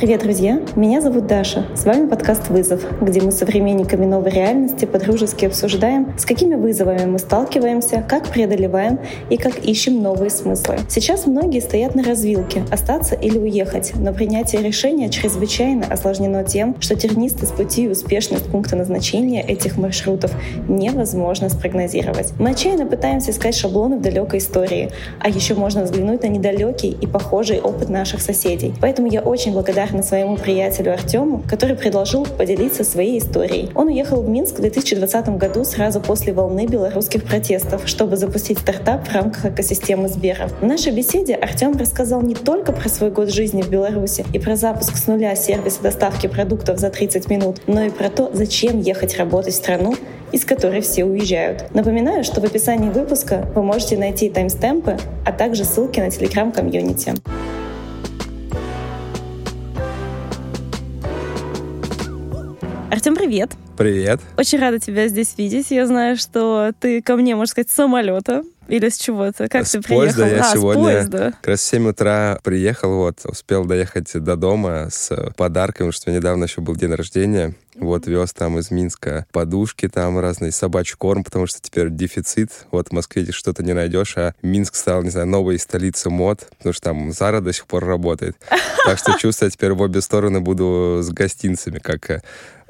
[0.00, 0.62] Привет, друзья!
[0.76, 1.66] Меня зовут Даша.
[1.74, 7.18] С вами подкаст «Вызов», где мы современниками новой реальности подружески обсуждаем, с какими вызовами мы
[7.18, 10.78] сталкиваемся, как преодолеваем и как ищем новые смыслы.
[10.88, 16.96] Сейчас многие стоят на развилке— остаться или уехать, но принятие решения чрезвычайно осложнено тем, что
[16.96, 20.32] тернистость пути и успешность пункта назначения этих маршрутов
[20.66, 22.32] невозможно спрогнозировать.
[22.38, 27.06] Мы отчаянно пытаемся искать шаблоны в далекой истории, а еще можно взглянуть на недалекий и
[27.06, 28.72] похожий опыт наших соседей.
[28.80, 33.70] Поэтому я очень благодарна благодарна своему приятелю Артему, который предложил поделиться своей историей.
[33.74, 39.06] Он уехал в Минск в 2020 году сразу после волны белорусских протестов, чтобы запустить стартап
[39.08, 40.48] в рамках экосистемы Сбера.
[40.60, 44.56] В нашей беседе Артем рассказал не только про свой год жизни в Беларуси и про
[44.56, 49.16] запуск с нуля сервиса доставки продуктов за 30 минут, но и про то, зачем ехать
[49.18, 49.94] работать в страну,
[50.32, 51.74] из которой все уезжают.
[51.74, 57.14] Напоминаю, что в описании выпуска вы можете найти таймстемпы, а также ссылки на телеграм-комьюнити.
[62.90, 63.52] Артем, привет.
[63.76, 64.20] Привет.
[64.36, 65.70] Очень рада тебя здесь видеть.
[65.70, 68.42] Я знаю, что ты ко мне, можно сказать, с самолета.
[68.70, 69.48] Или с чего-то?
[69.48, 70.44] Как с ты поезда приехал?
[70.44, 71.32] я а, сегодня с поезда.
[71.32, 76.10] как раз в 7 утра приехал, вот, успел доехать до дома с подарками, потому что
[76.12, 77.54] недавно еще был день рождения.
[77.74, 82.66] Вот, вез там из Минска подушки там разные, собачий корм, потому что теперь дефицит.
[82.70, 86.48] Вот в Москве здесь что-то не найдешь, а Минск стал, не знаю, новой столицей мод,
[86.58, 88.36] потому что там Зара до сих пор работает.
[88.86, 92.22] Так что чувствую, теперь в обе стороны буду с гостинцами, как э,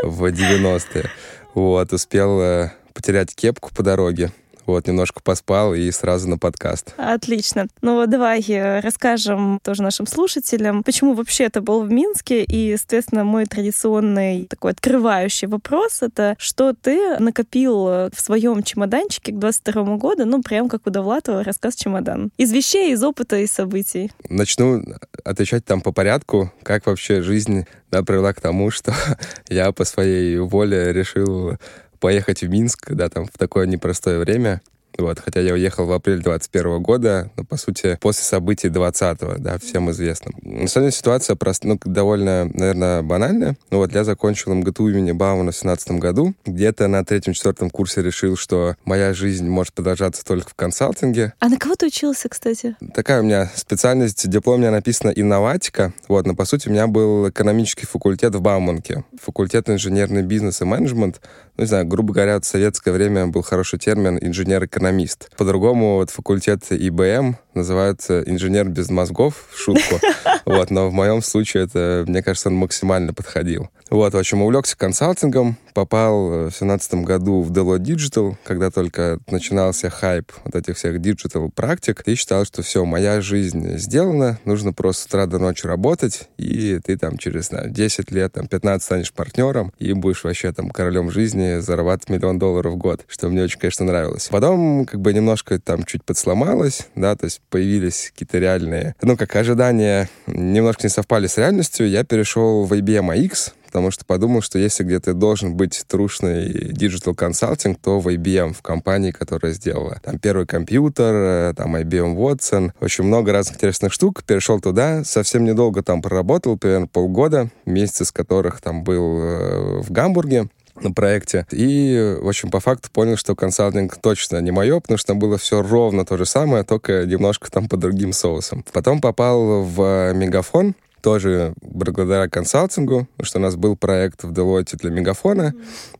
[0.02, 1.08] в 90-е.
[1.54, 4.32] Вот, успел э, потерять кепку по дороге.
[4.66, 6.94] Вот, немножко поспал и сразу на подкаст.
[6.96, 7.66] Отлично.
[7.82, 12.44] Ну, давай э, расскажем тоже нашим слушателям, почему вообще это был в Минске.
[12.44, 19.38] И, соответственно, мой традиционный такой открывающий вопрос— это что ты накопил в своем чемоданчике к
[19.38, 22.30] 22 году, ну, прям как у Довлатова рассказ «Чемодан».
[22.36, 24.12] Из вещей, из опыта, из событий.
[24.28, 24.82] Начну
[25.24, 28.94] отвечать там по порядку, как вообще жизнь да, привела к тому, что
[29.48, 31.56] я по своей воле решил
[32.00, 34.60] поехать в Минск, да, там в такое непростое время.
[35.00, 39.58] Вот, хотя я уехал в апреле 21 года, но, по сути, после событий 20-го, да,
[39.58, 40.32] всем известно.
[40.42, 43.56] На самом деле ситуация просто, ну, довольно, наверное, банальная.
[43.70, 46.34] Ну, вот я закончил МГТУ имени Баумана в 17 году.
[46.44, 51.32] Где-то на третьем-четвертом курсе решил, что моя жизнь может продолжаться только в консалтинге.
[51.38, 52.76] А на кого ты учился, кстати?
[52.94, 55.92] Такая у меня специальность, диплом у меня написано инноватика.
[56.08, 59.04] Вот, но, по сути, у меня был экономический факультет в Бауманке.
[59.20, 61.20] Факультет инженерный бизнес и менеджмент.
[61.56, 65.30] Ну, не знаю, грубо говоря, в советское время был хороший термин инженер-экономист экономист.
[65.36, 70.00] По-другому вот факультет ИБМ называется инженер без мозгов, в шутку.
[70.46, 73.68] Вот, но в моем случае это, мне кажется, он максимально подходил.
[73.90, 79.90] Вот, в общем, увлекся консалтингом, попал в семнадцатом году в Deloitte Digital, когда только начинался
[79.90, 85.02] хайп вот этих всех digital практик, и считал, что все, моя жизнь сделана, нужно просто
[85.02, 89.12] с утра до ночи работать, и ты там через, знаю, 10 лет, там, 15 станешь
[89.12, 93.60] партнером, и будешь вообще там королем жизни, зарабатывать миллион долларов в год, что мне очень,
[93.60, 94.28] конечно, нравилось.
[94.30, 99.34] Потом как бы немножко там чуть подсломалось, да, то есть появились какие-то реальные, ну, как
[99.36, 104.58] ожидания немножко не совпали с реальностью, я перешел в IBM iX, потому что подумал, что
[104.58, 110.18] если где-то должен быть трушный digital консалтинг, то в IBM, в компании, которая сделала там
[110.18, 114.24] первый компьютер, э, там IBM Watson, очень много разных интересных штук.
[114.24, 119.92] Перешел туда, совсем недолго там проработал, примерно полгода, месяц из которых там был э, в
[119.92, 120.48] Гамбурге
[120.80, 121.46] на проекте.
[121.50, 125.38] И, в общем, по факту понял, что консалтинг точно не мое, потому что там было
[125.38, 128.64] все ровно то же самое, только немножко там по другим соусам.
[128.72, 134.76] Потом попал в Мегафон, тоже благодаря консалтингу, потому что у нас был проект в Deloitte
[134.76, 135.54] для Мегафона.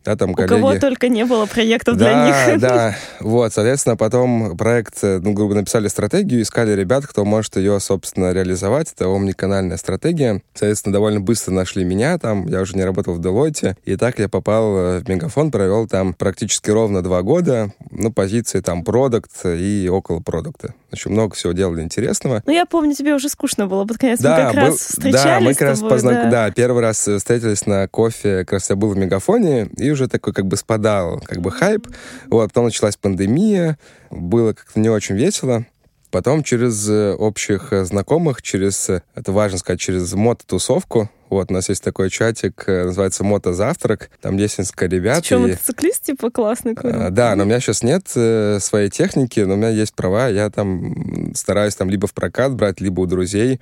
[0.05, 0.53] Да, там У коллеги...
[0.53, 2.61] кого только не было проектов да, для них.
[2.61, 8.33] Да, вот, соответственно, потом проект, ну, грубо написали стратегию, искали ребят, кто может ее, собственно,
[8.33, 8.93] реализовать.
[8.93, 10.43] Это омниканальная стратегия.
[10.55, 14.29] Соответственно, довольно быстро нашли меня там, я уже не работал в Deloitte, и так я
[14.29, 20.21] попал в Мегафон, провел там практически ровно два года, ну, позиции там продукт и около
[20.21, 20.75] продукта.
[20.93, 22.43] Очень много всего делали интересного.
[22.47, 24.21] Ну, я помню, тебе уже скучно было под конец.
[24.21, 26.11] Да, мы как был, раз встречались Да, мы как раз тобой, позна...
[26.13, 26.31] да.
[26.31, 30.33] да, первый раз встретились на кофе, как раз я был в Мегафоне, и уже такой
[30.33, 31.87] как бы спадал как бы хайп.
[32.27, 33.79] Вот, потом началась пандемия,
[34.11, 35.65] было как-то не очень весело.
[36.11, 41.55] Потом через э, общих э, знакомых, через, э, это важно сказать, через мототусовку, вот, у
[41.55, 44.11] нас есть такой чатик, называется «Мотозавтрак».
[44.21, 45.21] Там есть несколько ребят.
[45.21, 45.53] Ты что, и...
[45.53, 46.77] мотоциклист, типа, классный?
[46.83, 50.29] А, да, но у меня сейчас нет э, своей техники, но у меня есть права.
[50.29, 53.61] Я там стараюсь там либо в прокат брать, либо у друзей.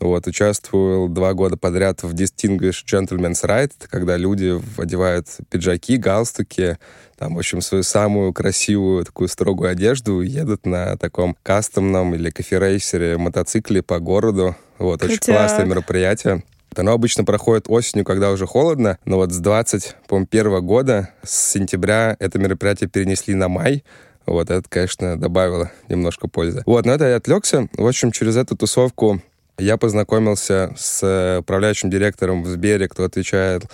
[0.00, 6.78] Вот, участвовал два года подряд в Distinguished Gentleman's Ride, когда люди одевают пиджаки, галстуки,
[7.18, 13.18] там, в общем, свою самую красивую такую строгую одежду едут на таком кастомном или кофе-рейсере
[13.18, 14.54] мотоцикле по городу.
[14.78, 15.36] Вот, очень Крутяк.
[15.36, 16.44] классное мероприятие.
[16.76, 22.38] Оно обычно проходит осенью, когда уже холодно, но вот с 21 года, с сентября это
[22.38, 23.82] мероприятие перенесли на май,
[24.26, 26.62] вот, это, конечно, добавило немножко пользы.
[26.66, 27.66] Вот, но это я отвлекся.
[27.72, 29.22] В общем, через эту тусовку
[29.56, 33.64] я познакомился с управляющим директором в Сбере, кто отвечает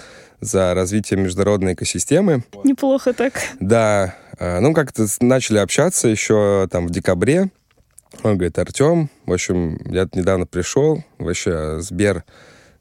[0.40, 2.44] за развитие международной экосистемы.
[2.62, 3.34] Неплохо так.
[3.58, 4.14] Да.
[4.38, 7.50] А, ну, как-то начали общаться еще там в декабре.
[8.22, 12.24] Он говорит, Артем, в общем, я недавно пришел, вообще Сбер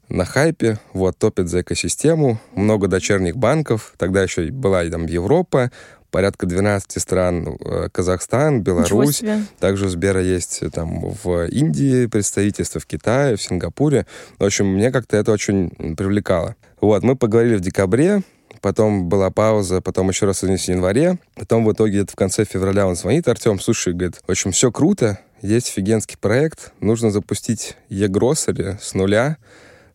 [0.08, 5.70] на хайпе, вот, топит за экосистему, много дочерних банков, тогда еще была там Европа,
[6.10, 9.22] порядка 12 стран, э, Казахстан, Беларусь,
[9.58, 14.06] также у Сбера есть э, там в Индии представительство, в Китае, в Сингапуре.
[14.38, 16.54] В общем, мне как-то это очень привлекало.
[16.80, 18.22] Вот, мы поговорили в декабре,
[18.60, 22.86] потом была пауза, потом еще раз в январе, потом в итоге это в конце февраля
[22.86, 28.78] он звонит, Артем, слушай, говорит, в общем, все круто, есть офигенский проект, нужно запустить e-гроссери
[28.80, 29.36] с нуля,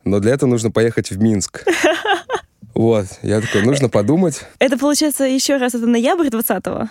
[0.06, 1.66] но для этого нужно поехать в Минск.
[2.76, 4.42] Вот, я такой, нужно подумать.
[4.60, 6.88] Это получается еще раз, это ноябрь 20-го?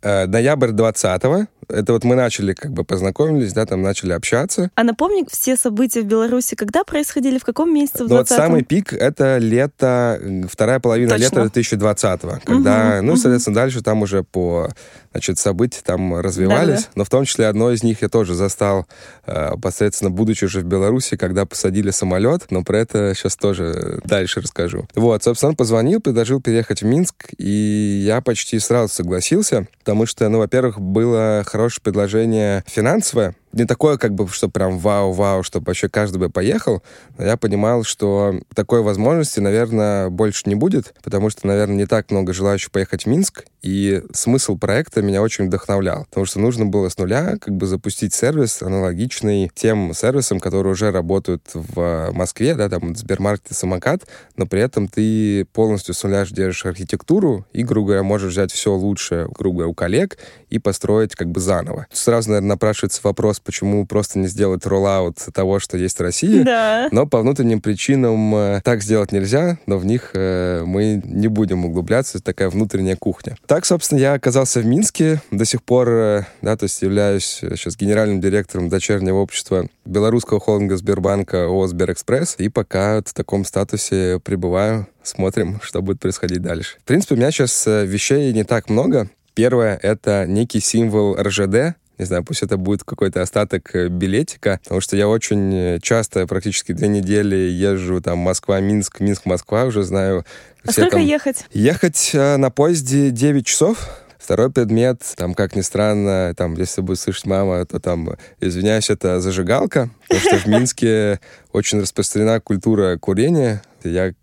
[0.00, 1.46] Э, ноябрь 20-го.
[1.68, 4.70] Это вот мы начали, как бы познакомились, да, там начали общаться.
[4.74, 8.28] А напомни, все события в Беларуси когда происходили, в каком месяце в 20 ну, Вот
[8.28, 10.20] самый пик— это лето,
[10.50, 11.40] вторая половина Точно.
[11.42, 13.20] лета 2020-го, когда, угу, ну, угу.
[13.20, 14.70] соответственно, дальше там уже по,
[15.12, 16.92] значит, события там развивались, Да-да.
[16.94, 18.86] но в том числе одно из них я тоже застал,
[19.26, 24.40] э, посредственно, будучи уже в Беларуси, когда посадили самолет, но про это сейчас тоже дальше
[24.40, 24.88] расскажу.
[24.94, 30.28] Вот, собственно, он позвонил, предложил переехать в Минск, и я почти сразу согласился, потому что,
[30.28, 35.88] ну, во-первых, было хорошее предложение финансовое, не такое, как бы, что прям вау-вау, чтобы вообще
[35.88, 36.82] каждый бы поехал.
[37.18, 42.10] Но я понимал, что такой возможности, наверное, больше не будет, потому что, наверное, не так
[42.10, 46.88] много желающих поехать в Минск, и смысл проекта меня очень вдохновлял, потому что нужно было
[46.88, 52.68] с нуля как бы запустить сервис, аналогичный тем сервисам, которые уже работают в Москве, да,
[52.68, 54.02] там Сбермаркет и Самокат,
[54.36, 58.72] но при этом ты полностью с нуля держишь архитектуру и, грубо говоря, можешь взять все
[58.72, 60.18] лучшее, грубо говоря, у коллег
[60.48, 61.86] и построить как бы заново.
[61.90, 66.42] Сразу, наверное, напрашивается вопрос, почему просто не сделать роллаут того, что есть в России.
[66.42, 66.88] Да.
[66.90, 71.64] Но по внутренним причинам э, так сделать нельзя, но в них э, мы не будем
[71.64, 72.18] углубляться.
[72.18, 73.36] Это такая внутренняя кухня.
[73.46, 75.22] Так, собственно, я оказался в Минске.
[75.30, 80.76] До сих пор, э, да, то есть являюсь сейчас генеральным директором дочернего общества белорусского холдинга
[80.76, 82.34] Сбербанка ООО «Сберэкспресс».
[82.38, 86.76] И пока в таком статусе пребываю смотрим, что будет происходить дальше.
[86.80, 89.08] В принципе, у меня сейчас вещей не так много.
[89.36, 94.80] Первое— это некий символ РЖД, не знаю, пусть это будет какой-то остаток э, билетика, потому
[94.80, 100.24] что я очень э, часто, практически две недели езжу там Москва-Минск, Минск-Москва, уже знаю.
[100.64, 101.00] А сколько там...
[101.00, 101.46] ехать?
[101.52, 103.88] Ехать э, на поезде 9 часов.
[104.18, 108.10] Второй предмет, там, как ни странно, там, если будет слышать мама, то там,
[108.40, 111.20] извиняюсь, это зажигалка, потому что в Минске
[111.52, 113.62] очень распространена культура курения.
[113.84, 114.14] Я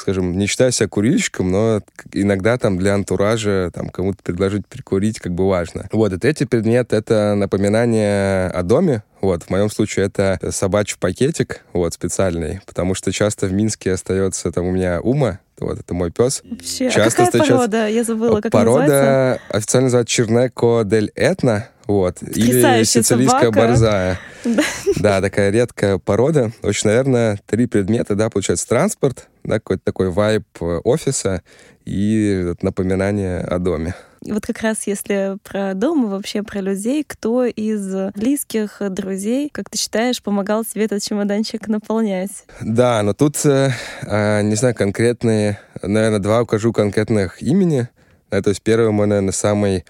[0.00, 1.82] скажем, не считаю себя курильщиком, но
[2.12, 5.88] иногда там для антуража там кому-то предложить прикурить как бы важно.
[5.92, 11.62] Вот, и третий предмет— это напоминание о доме, вот, в моем случае это собачий пакетик,
[11.72, 16.10] вот, специальный, потому что часто в Минске остается там у меня ума, вот, это мой
[16.10, 16.42] пес.
[16.44, 17.56] Вообще, а Часто а какая встречается...
[17.56, 17.86] порода?
[17.86, 19.42] Я забыла, как Порода называется.
[19.50, 23.50] официально называется Чернеко дель Этна, вот, или сицилийская собака.
[23.52, 24.20] борзая.
[24.96, 26.52] Да, такая редкая порода.
[26.62, 31.42] Очень, наверное, три предмета, да, получается, транспорт, да, какой-то такой вайб э, офиса
[31.84, 33.94] и напоминание о доме.
[34.22, 39.48] И вот как раз если про дом и вообще про людей, кто из близких, друзей,
[39.50, 42.44] как ты считаешь, помогал тебе этот чемоданчик наполнять?
[42.60, 43.70] Да, но тут, э,
[44.02, 47.88] э, не знаю, конкретные, наверное, два укажу конкретных имени.
[48.30, 49.84] Да, то есть первый мой, наверное, самый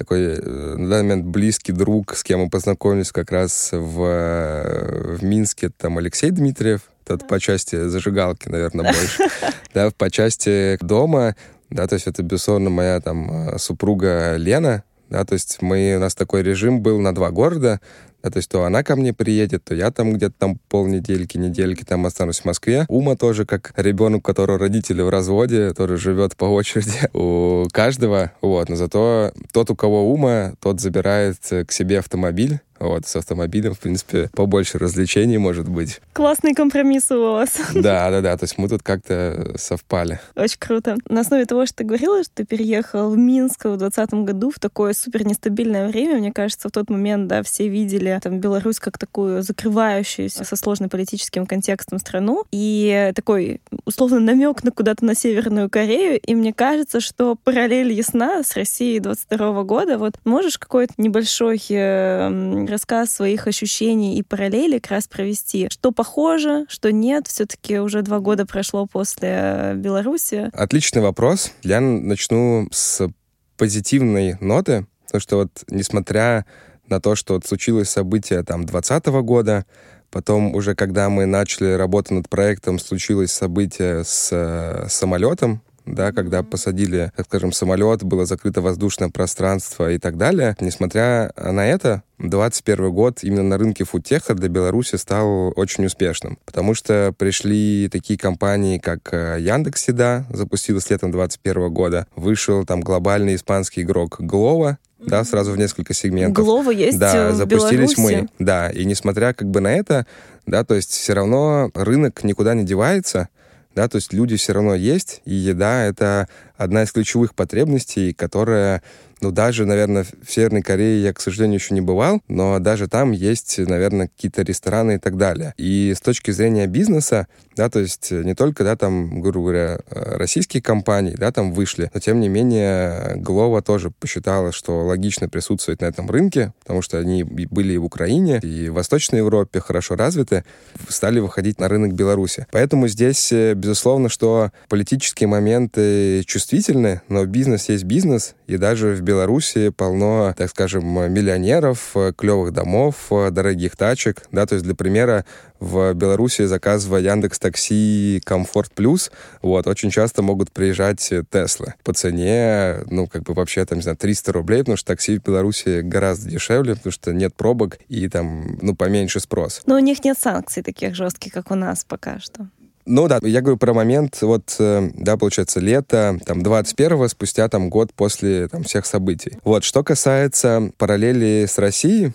[0.00, 5.68] такой на данный момент близкий друг, с кем мы познакомились как раз в, в Минске,
[5.76, 9.24] там Алексей Дмитриев, это по части зажигалки, наверное, больше.
[9.74, 11.36] Да, по части дома,
[11.68, 16.00] да, то есть это, безусловно, моя там э, супруга Лена, да, то есть мы, у
[16.00, 17.80] нас такой режим был на два города, да,
[18.22, 22.06] то есть то она ко мне приедет, то я там где-то там полнедельки, недельки там
[22.06, 22.84] останусь в Москве.
[22.88, 28.68] Ума тоже, как ребенок, которого родители в разводе, тоже живет по очереди у каждого, вот,
[28.68, 33.78] но зато тот, у кого Ума, тот забирает к себе автомобиль, вот, с автомобилем, в
[33.78, 36.00] принципе, побольше развлечений может быть.
[36.12, 37.50] Классные компромиссы у вас.
[37.80, 38.36] Да, да, да.
[38.36, 40.20] То есть мы тут как-то совпали.
[40.36, 40.96] Очень круто.
[41.08, 44.58] На основе того, что ты говорила, что ты переехал в Минск в 2020 году в
[44.58, 48.98] такое супер нестабильное время, мне кажется, в тот момент, да, все видели там Беларусь как
[48.98, 55.70] такую закрывающуюся со сложным политическим контекстом страну и такой условно намек на куда-то на Северную
[55.70, 56.20] Корею.
[56.20, 59.98] И мне кажется, что параллель ясна с Россией 22 года.
[59.98, 62.28] Вот можешь какой-то небольшой э,
[62.70, 65.68] рассказ своих ощущений и параллелей как раз провести.
[65.70, 70.50] Что похоже, что нет, все таки уже два года прошло после Беларуси.
[70.52, 71.52] Отличный вопрос.
[71.62, 73.08] Я начну с
[73.56, 76.46] позитивной ноты, потому что вот несмотря
[76.88, 79.66] на то, что вот случилось событие там 2020 года,
[80.10, 86.42] потом уже когда мы начали работать над проектом, случилось событие с э, самолетом, да, когда
[86.42, 90.56] посадили, так скажем, самолет, было закрыто воздушное пространство и так далее.
[90.60, 96.74] Несмотря на это, 2021 год именно на рынке фудтеха для Беларуси стал очень успешным, потому
[96.74, 103.36] что пришли такие компании, как э, Яндекс Еда, запустилась летом 2021 года, вышел там глобальный
[103.36, 106.44] испанский игрок Глова, да, сразу в несколько сегментов.
[106.44, 108.20] Глова есть Да, в запустились Беларуси.
[108.22, 108.28] мы.
[108.38, 110.06] Да, и несмотря как бы на это,
[110.46, 113.28] да, то есть все равно рынок никуда не девается,
[113.74, 116.28] да, то есть люди все равно есть, и еда— это
[116.60, 118.82] одна из ключевых потребностей, которая
[119.20, 123.12] ну, даже, наверное, в Северной Корее я, к сожалению, еще не бывал, но даже там
[123.12, 125.52] есть, наверное, какие-то рестораны и так далее.
[125.58, 130.62] И с точки зрения бизнеса, да, то есть не только, да, там, грубо говоря, российские
[130.62, 135.86] компании, да, там вышли, но, тем не менее, Глова тоже посчитала, что логично присутствовать на
[135.86, 140.44] этом рынке, потому что они были и в Украине, и в Восточной Европе хорошо развиты,
[140.88, 142.46] стали выходить на рынок Беларуси.
[142.52, 149.68] Поэтому здесь, безусловно, что политические моменты чувствительны, но бизнес есть бизнес, и даже в Беларуси
[149.68, 154.24] полно, так скажем, миллионеров, клевых домов, дорогих тачек.
[154.32, 155.24] Да, то есть, для примера,
[155.60, 162.78] в Беларуси, заказывая Яндекс Такси Комфорт Плюс, вот, очень часто могут приезжать Теслы по цене,
[162.90, 166.30] ну, как бы вообще, там, не знаю, 300 рублей, потому что такси в Беларуси гораздо
[166.30, 169.62] дешевле, потому что нет пробок и там, ну, поменьше спрос.
[169.66, 172.48] Но у них нет санкций таких жестких, как у нас пока что.
[172.86, 177.68] Ну да, я говорю про момент, вот, э, да, получается, лето, там, 21-го, спустя там
[177.68, 179.38] год после там всех событий.
[179.44, 182.12] Вот, что касается параллели с Россией,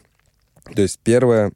[0.74, 1.52] то есть первое,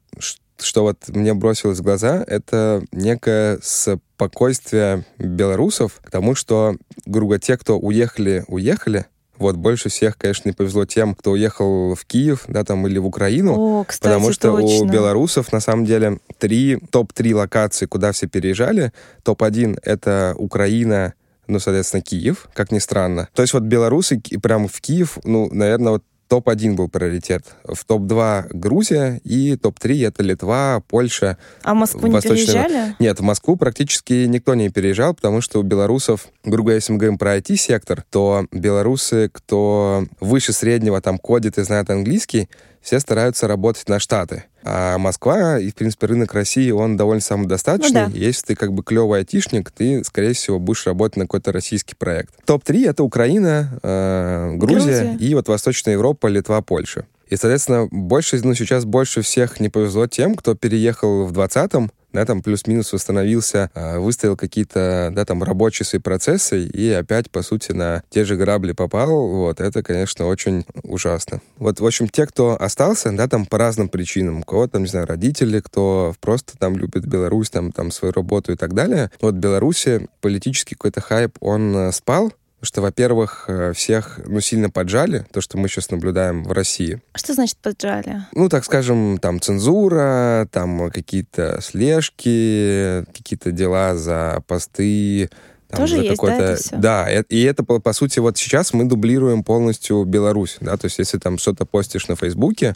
[0.58, 7.56] что вот мне бросилось в глаза, это некое спокойствие белорусов к тому, что, грубо те,
[7.56, 9.06] кто уехали, уехали,
[9.40, 13.06] вот больше всех, конечно, не повезло тем, кто уехал в Киев, да, там или в
[13.06, 14.84] Украину, О, кстати, потому что точно.
[14.84, 18.92] у белорусов на самом деле три топ-3 локации, куда все переезжали.
[19.22, 21.14] Топ-1 это Украина,
[21.46, 23.28] ну, соответственно, Киев, как ни странно.
[23.34, 27.44] То есть вот белорусы прям в Киев, ну, наверное, вот топ-1 был приоритет.
[27.64, 31.36] В топ-2 Грузия и топ-3 это Литва, Польша.
[31.64, 32.96] А в Москву не Восточная- переезжали?
[33.00, 36.98] Нет, в Москву практически никто не переезжал, потому что у белорусов, грубо говоря, если мы
[37.00, 42.48] говорим про IT-сектор, то белорусы, кто выше среднего там кодит и знает английский,
[42.80, 44.44] все стараются работать на Штаты.
[44.62, 48.06] А Москва и, в принципе, рынок России, он довольно самодостаточный.
[48.06, 48.18] Ну да.
[48.18, 52.34] Если ты как бы клевый айтишник, ты, скорее всего, будешь работать на какой-то российский проект.
[52.44, 55.16] Топ-3— это Украина, э, Грузия, Грузия.
[55.18, 57.06] и вот Восточная Европа, Литва, Польша.
[57.28, 62.24] И, соответственно, больше, ну, сейчас больше всех не повезло тем, кто переехал в 20-м, да,
[62.24, 67.72] там плюс-минус восстановился, а, выставил какие-то, да, там рабочие свои процессы и опять, по сути,
[67.72, 71.40] на те же грабли попал, вот, это, конечно, очень ужасно.
[71.58, 74.88] Вот, в общем, те, кто остался, да, там по разным причинам, у кого там, не
[74.88, 79.10] знаю, родители, кто просто там любит Беларусь, там, там свою работу и так далее.
[79.20, 84.40] Вот в Беларуси политический какой-то хайп, он э, спал, Потому что, во-первых, э, всех ну,
[84.40, 87.00] сильно поджали, то, что мы сейчас наблюдаем в России.
[87.14, 88.26] Что значит поджали?
[88.34, 95.30] Ну, так скажем, там цензура, там какие-то слежки, какие-то дела за посты.
[95.70, 96.76] Там, Тоже есть, да, это всё?
[96.76, 100.98] Да, и это, по, по сути, вот сейчас мы дублируем полностью Беларусь, да, то есть
[100.98, 102.74] если там что-то постишь на Фейсбуке,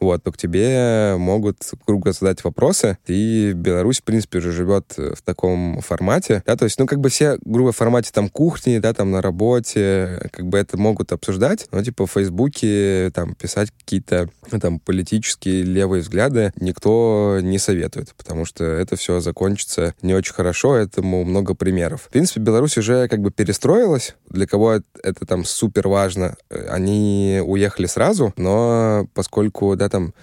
[0.00, 5.22] вот, то к тебе могут, говоря, задать вопросы, и Беларусь, в принципе, уже живет в
[5.22, 8.92] таком формате, да, то есть, ну, как бы все, грубо в формате там кухни, да,
[8.92, 14.28] там на работе, как бы это могут обсуждать, но, типа, в Фейсбуке там писать какие-то,
[14.50, 20.34] ну, там, политические левые взгляды никто не советует, потому что это все закончится не очень
[20.34, 22.02] хорошо, этому много примеров.
[22.02, 26.66] В принципе, Беларусь уже как бы перестроилась, для кого это, это там супер важно, э,
[26.68, 30.14] они уехали сразу, но поскольку, да, там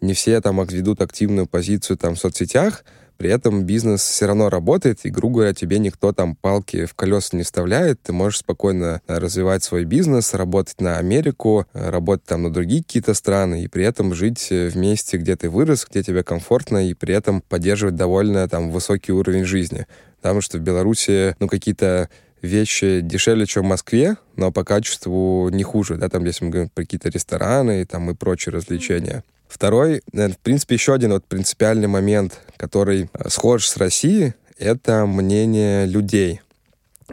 [0.00, 2.84] не все там ведут активную позицию там в соцсетях,
[3.22, 7.36] при этом бизнес все равно работает, и, грубо говоря, тебе никто там палки в колеса
[7.36, 12.42] не вставляет, ты можешь спокойно э, развивать свой бизнес, работать на Америку, э, работать там
[12.42, 16.02] на другие какие-то страны, и при этом жить э, в месте, где ты вырос, где
[16.02, 19.86] тебе комфортно, и при этом поддерживать довольно там высокий уровень жизни.
[20.20, 22.08] Потому что в Беларуси, ну, какие-то
[22.42, 26.70] вещи дешевле, чем в Москве, но по качеству не хуже, да, там, если мы говорим
[26.70, 29.24] про какие-то рестораны и там и прочие развлечения.
[29.48, 35.86] Второй, в принципе, еще один вот принципиальный момент, который э, схож с Россией, это мнение
[35.86, 36.40] людей.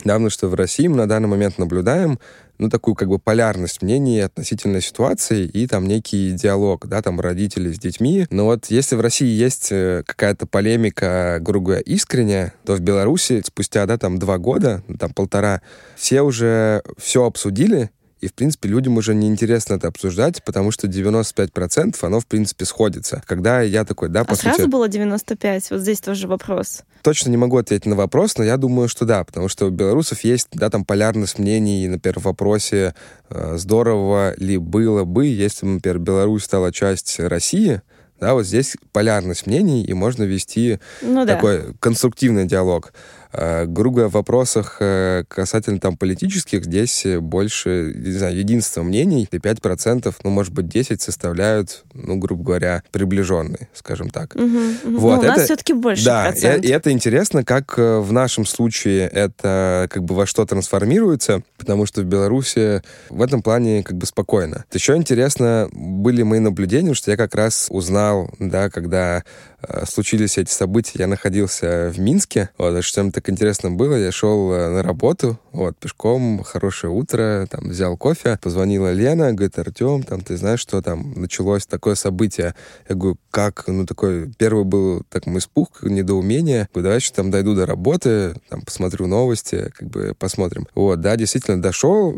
[0.06, 2.20] Да, потому что в России мы на данный момент наблюдаем
[2.60, 7.72] ну, такую как бы полярность мнений относительно ситуации и там некий диалог, да, там родители
[7.72, 8.28] с детьми.
[8.30, 13.42] Но вот если в России есть э, какая-то полемика, грубо говоря, искренняя, то в Беларуси
[13.46, 15.62] спустя, да, там два года, там полтора,
[15.96, 17.90] все уже все обсудили,
[18.22, 23.24] и, в принципе, людям уже неинтересно это обсуждать, потому что 95% оно, в принципе, сходится.
[23.26, 24.56] Когда я такой, да, по а сути...
[24.56, 25.72] сразу было 95?
[25.72, 26.84] Вот здесь тоже вопрос.
[27.02, 30.24] Точно не могу ответить на вопрос, но я думаю, что да, потому что у белорусов
[30.24, 32.94] есть, да, там полярность мнений, например, в вопросе
[33.30, 37.82] э, здорово ли было бы, если бы, например, Беларусь стала часть России,
[38.20, 41.74] да, вот здесь полярность мнений, и можно вести ну, такой да.
[41.80, 42.94] конструктивный диалог.
[43.32, 49.38] Э, грубо в вопросах э, касательно там политических здесь больше, не знаю, единство мнений, и
[49.38, 54.36] 5%, ну, может быть, 10 составляют, ну, грубо говоря, приближенные, скажем так.
[54.36, 55.00] Угу, угу.
[55.00, 56.66] Вот, Но у это, нас все-таки больше Да, процент.
[56.66, 61.44] и, и это интересно, как э, в нашем случае это как бы во что трансформируется,
[61.58, 64.66] потому что в Беларуси в этом плане как бы спокойно.
[64.74, 69.24] Еще интересно были мои наблюдения, что я как раз узнал, да, когда
[69.62, 72.50] Э, случились эти события, я находился в Минске.
[72.58, 77.68] Вот, что так интересно было, я шел э, на работу, вот, пешком, хорошее утро, там,
[77.68, 82.56] взял кофе, позвонила Лена, говорит, Артем, там, ты знаешь, что там началось такое событие?
[82.88, 83.66] Я говорю, как?
[83.68, 86.70] Ну, такой, первый был так испуг, недоумение.
[86.72, 90.66] Говорю, давай еще там дойду до работы, там, посмотрю новости, как бы посмотрим.
[90.74, 92.18] Вот, да, действительно дошел,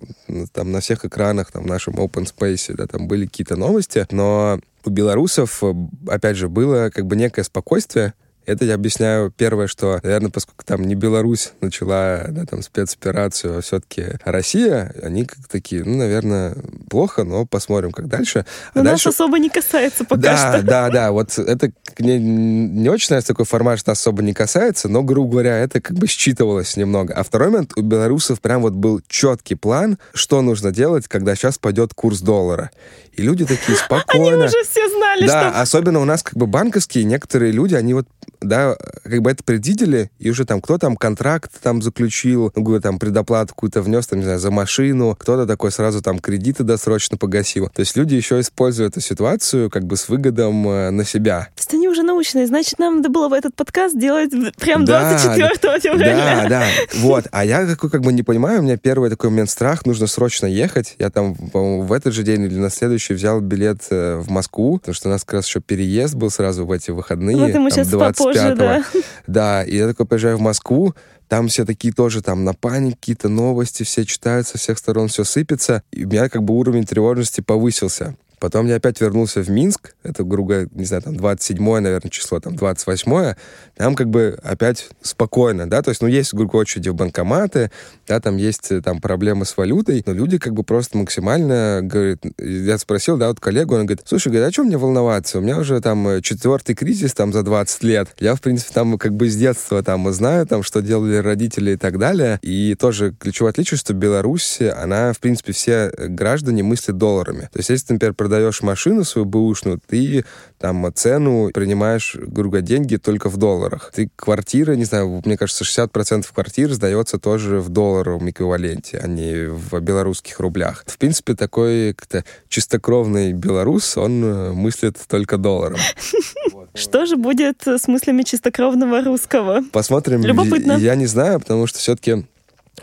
[0.54, 4.60] там, на всех экранах, там, в нашем open space, да, там были какие-то новости, но
[4.86, 5.74] у белорусов, э,
[6.08, 8.14] опять же, было как бы некое спокойствие,
[8.46, 13.62] это я объясняю первое, что, наверное, поскольку там не Беларусь начала да, там спецоперацию, а
[13.62, 16.56] все-таки Россия, они как такие, ну, наверное,
[16.90, 18.46] плохо, но посмотрим, как дальше.
[18.74, 19.08] А но дальше...
[19.08, 20.64] нас особо не касается пока да, что.
[20.64, 21.12] Да, да, да.
[21.12, 25.58] Вот это не, не очень нравится такой формат, что особо не касается, но, грубо говоря,
[25.58, 27.14] это как бы считывалось немного.
[27.14, 31.58] А второй момент, у белорусов прям вот был четкий план, что нужно делать, когда сейчас
[31.58, 32.72] пойдет курс доллара.
[33.14, 34.26] И люди такие спокойно.
[34.26, 35.62] Они уже все знали, да, что...
[35.62, 38.08] особенно у нас как бы банковские некоторые люди, они вот
[38.42, 42.82] да, как бы это предвидели, и уже там кто там контракт там заключил, ну, говорю,
[42.82, 47.18] там предоплату какую-то внес, там, не знаю, за машину, кто-то такой сразу там кредиты досрочно
[47.18, 47.70] погасил.
[47.70, 51.50] То есть люди еще используют эту ситуацию как бы с выгодом э, на себя.
[51.56, 55.50] То есть они уже научные, значит, нам надо было в этот подкаст делать прям 24
[55.62, 56.48] да, февраля.
[56.48, 57.26] Да, да, вот.
[57.32, 60.48] А я такой как бы не понимаю, у меня первый такой момент страх, нужно срочно
[60.48, 60.96] ехать.
[60.98, 64.94] Я там в этот же день или на следующий взял билет э, в Москву, потому
[64.94, 67.38] что у нас как раз еще переезд был сразу в эти выходные.
[67.38, 68.84] Вот сейчас 25 позже, да.
[69.28, 70.94] Да, и я такой приезжаю в Москву,
[71.28, 75.24] там все такие тоже там на панике, какие-то новости, все читают, со всех сторон все
[75.24, 75.82] сыпется.
[75.92, 78.16] И у меня как бы уровень тревожности повысился.
[78.42, 82.56] Потом я опять вернулся в Минск, это, грубо не знаю, там 27 наверное, число, там
[82.56, 83.36] 28
[83.76, 87.70] там как бы опять спокойно, да, то есть, ну, есть, грубо очереди в банкоматы,
[88.08, 92.24] да, там есть э, там проблемы с валютой, но люди как бы просто максимально, говорят,
[92.40, 95.38] я спросил, да, вот коллегу, он говорит, слушай, говорит, а чем мне волноваться?
[95.38, 98.98] У меня уже там э, четвертый кризис там за 20 лет, я, в принципе, там
[98.98, 103.14] как бы с детства там знаю, там, что делали родители и так далее, и тоже
[103.20, 107.42] ключевое отличие, что Беларусь, она, в принципе, все граждане мыслят долларами.
[107.54, 110.24] То есть, если например, продаешь машину свою бэушную, ты
[110.58, 113.92] там цену принимаешь, грубо говоря, деньги только в долларах.
[113.94, 119.50] Ты квартира, не знаю, мне кажется, 60% квартир сдается тоже в долларовом эквиваленте, а не
[119.50, 120.86] в белорусских рублях.
[120.88, 125.80] В принципе, такой как-то чистокровный белорус, он э, мыслит только долларом.
[126.74, 129.62] Что же будет с мыслями чистокровного русского?
[129.74, 130.24] Посмотрим.
[130.24, 130.78] Любопытно.
[130.78, 132.24] Я не знаю, потому что все-таки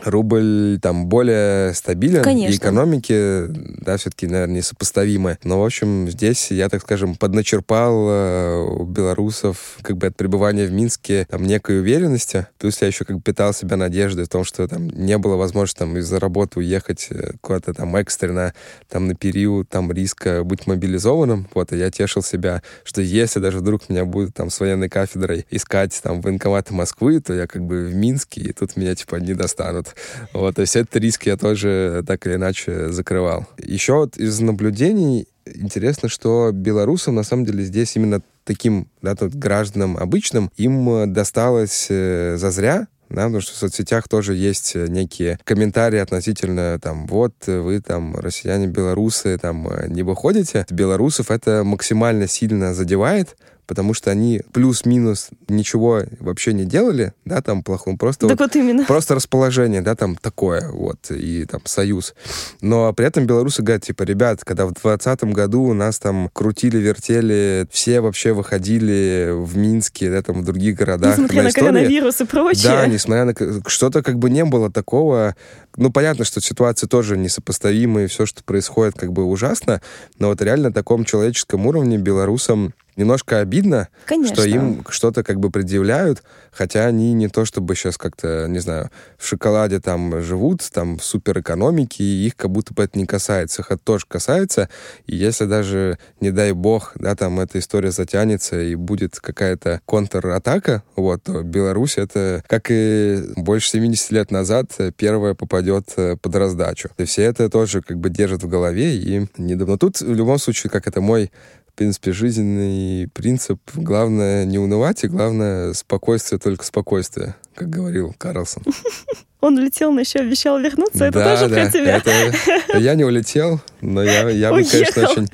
[0.03, 2.53] рубль там более стабилен, Конечно.
[2.53, 3.45] и экономики,
[3.81, 5.37] да, все-таки, наверное, несопоставимы.
[5.43, 10.65] Но, в общем, здесь я, так скажем, подначерпал э, у белорусов как бы от пребывания
[10.65, 12.47] в Минске там некой уверенности.
[12.57, 15.79] Плюс я еще как бы питал себя надеждой в том, что там не было возможности
[15.79, 18.53] там из-за работы уехать э, куда-то там экстренно,
[18.87, 21.47] там на период там риска быть мобилизованным.
[21.53, 25.45] Вот, и я тешил себя, что если даже вдруг меня будут там с военной кафедрой
[25.49, 29.33] искать там военкоматы Москвы, то я как бы в Минске, и тут меня типа не
[29.33, 29.88] достанут.
[30.33, 33.45] Вот, то есть этот риск я тоже так или иначе закрывал.
[33.57, 39.35] Еще вот из наблюдений интересно, что белорусам на самом деле здесь именно таким да, тут
[39.35, 45.99] гражданам обычным им досталось э, зазря, да, потому что в соцсетях тоже есть некие комментарии
[45.99, 50.65] относительно, там, вот, вы, там, россияне, белорусы, там, не выходите.
[50.69, 53.35] Белорусов это максимально сильно задевает,
[53.69, 58.55] потому что они плюс-минус ничего вообще не делали, да, там плохом, просто так вот, вот
[58.55, 58.83] именно.
[58.83, 62.15] просто расположение, да, там такое, вот, и там союз.
[62.61, 66.77] Но при этом белорусы говорят, типа, ребят, когда в 2020 году у нас там крутили,
[66.79, 71.11] вертели, все вообще выходили в Минске, да, там в других городах.
[71.11, 72.63] Несмотря на, на коронавирус и прочее.
[72.63, 73.33] Да, несмотря на...
[73.67, 75.35] Что-то как бы не было такого.
[75.77, 79.79] Ну, понятно, что ситуации тоже несопоставимые, все, что происходит, как бы ужасно,
[80.17, 84.35] но вот реально на таком человеческом уровне белорусам немножко обидно, Конечно.
[84.35, 88.91] что им что-то как бы предъявляют, хотя они не то чтобы сейчас как-то, не знаю,
[89.17, 93.61] в шоколаде там живут, там в суперэкономике, и их как будто бы это не касается.
[93.61, 94.69] Их это тоже касается,
[95.07, 100.83] и если даже, не дай бог, да, там эта история затянется и будет какая-то контратака,
[100.95, 106.89] вот, то Беларусь это, как и больше 70 лет назад, первая попадет э, под раздачу.
[106.97, 109.77] И все это тоже как бы держат в голове, и недавно.
[109.77, 111.31] Тут в любом случае, как это мой
[111.79, 113.61] принципе, жизненный принцип.
[113.73, 118.63] Главное не унывать, и главное спокойствие, только спокойствие, как говорил Карлсон.
[119.39, 121.05] Он улетел, но еще обещал вернуться.
[121.05, 121.97] Это да, тоже да, про тебя.
[121.97, 122.77] Это...
[122.79, 125.27] Я не улетел, но я, я бы, конечно, очень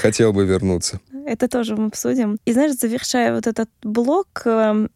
[0.00, 1.00] хотел бы вернуться.
[1.26, 2.38] Это тоже мы обсудим.
[2.46, 4.88] И знаешь, завершая вот этот блок, эм,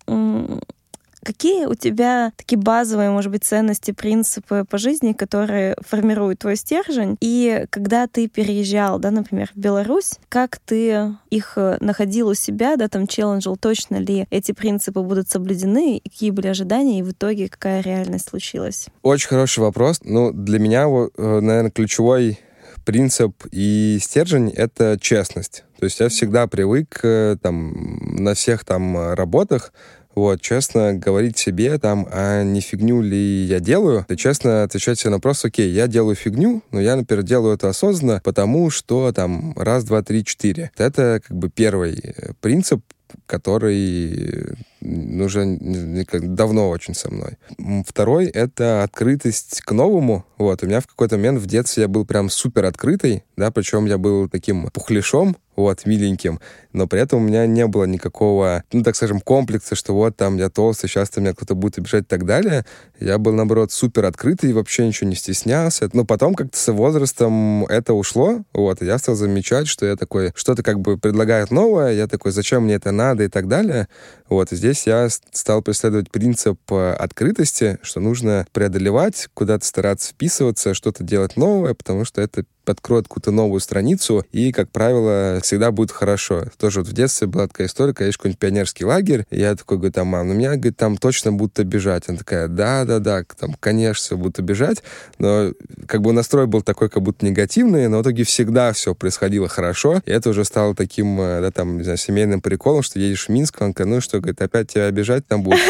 [1.25, 7.17] Какие у тебя такие базовые, может быть, ценности, принципы по жизни, которые формируют твой стержень?
[7.21, 12.77] И когда ты переезжал, да, например, в Беларусь, как ты их э, находил у себя,
[12.77, 17.13] да, там челленджил, точно ли эти принципы будут соблюдены, и какие были ожидания, и в
[17.13, 18.87] итоге какая реальность случилась?
[19.03, 20.01] Очень хороший вопрос.
[20.05, 22.39] Ну, для меня, э, наверное, ключевой
[22.85, 25.65] принцип и стержень— это честность.
[25.79, 29.73] То есть я всегда привык э, там на всех там работах
[30.15, 35.11] вот, честно говорить себе там, а не фигню ли я делаю, и честно отвечать себе
[35.11, 39.53] на вопрос, окей, я делаю фигню, но я, например, делаю это осознанно, потому что там
[39.57, 40.71] раз, два, три, четыре.
[40.77, 42.83] Это как бы первый э, принцип,
[43.27, 45.59] который уже
[46.01, 47.39] давно очень со мной.
[47.87, 50.25] Второй— это открытость к новому.
[50.37, 53.87] Вот, у меня в какой-то момент в детстве я был прям супер открытый, да, причем
[53.87, 56.41] я был таким пухляшом, вот, миленьким,
[56.73, 60.37] но при этом у меня не было никакого, ну, так скажем, комплекса, что вот там
[60.37, 62.67] я толстый, сейчас там меня кто-то будет обижать и так далее.
[62.99, 65.89] Я был, наоборот, супер открытый, вообще ничего не стеснялся.
[65.93, 70.33] Но потом как-то с возрастом это ушло, вот, и я стал замечать, что я такой,
[70.35, 73.89] что-то как бы предлагают новое, я такой, зачем мне это надо и так далее.
[74.29, 81.05] Вот, здесь я стал преследовать принцип э, открытости, что нужно преодолевать, куда-то стараться вписываться, что-то
[81.05, 86.45] делать новое, потому что это откроет какую-то новую страницу, и, как правило, всегда будет хорошо.
[86.59, 89.93] Тоже вот в детстве была такая история, есть какой-нибудь пионерский лагерь, и я такой говорю,
[89.93, 92.05] там, мам, ну меня, говорит, там точно будут обижать.
[92.09, 94.83] Она такая, да-да-да, там, конечно, будут обижать,
[95.19, 95.53] но
[95.87, 100.01] как бы настрой был такой, как будто негативный, но в итоге всегда все происходило хорошо,
[100.05, 103.29] и это уже стало таким, э, да, там, не знаю, семейным приколом, что едешь в
[103.29, 105.61] Минск, он ну что, говорит, опять тебя обижать там будут?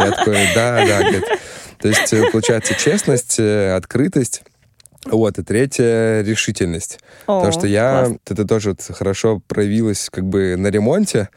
[0.00, 1.24] Я такой, да-да, говорит.
[1.78, 4.42] То есть, э, получается, честность, э, открытость,
[5.04, 7.00] вот, и третье— решительность.
[7.26, 8.04] О, Потому что я...
[8.06, 8.18] Класс.
[8.30, 11.28] Это тоже хорошо проявилось как бы на ремонте,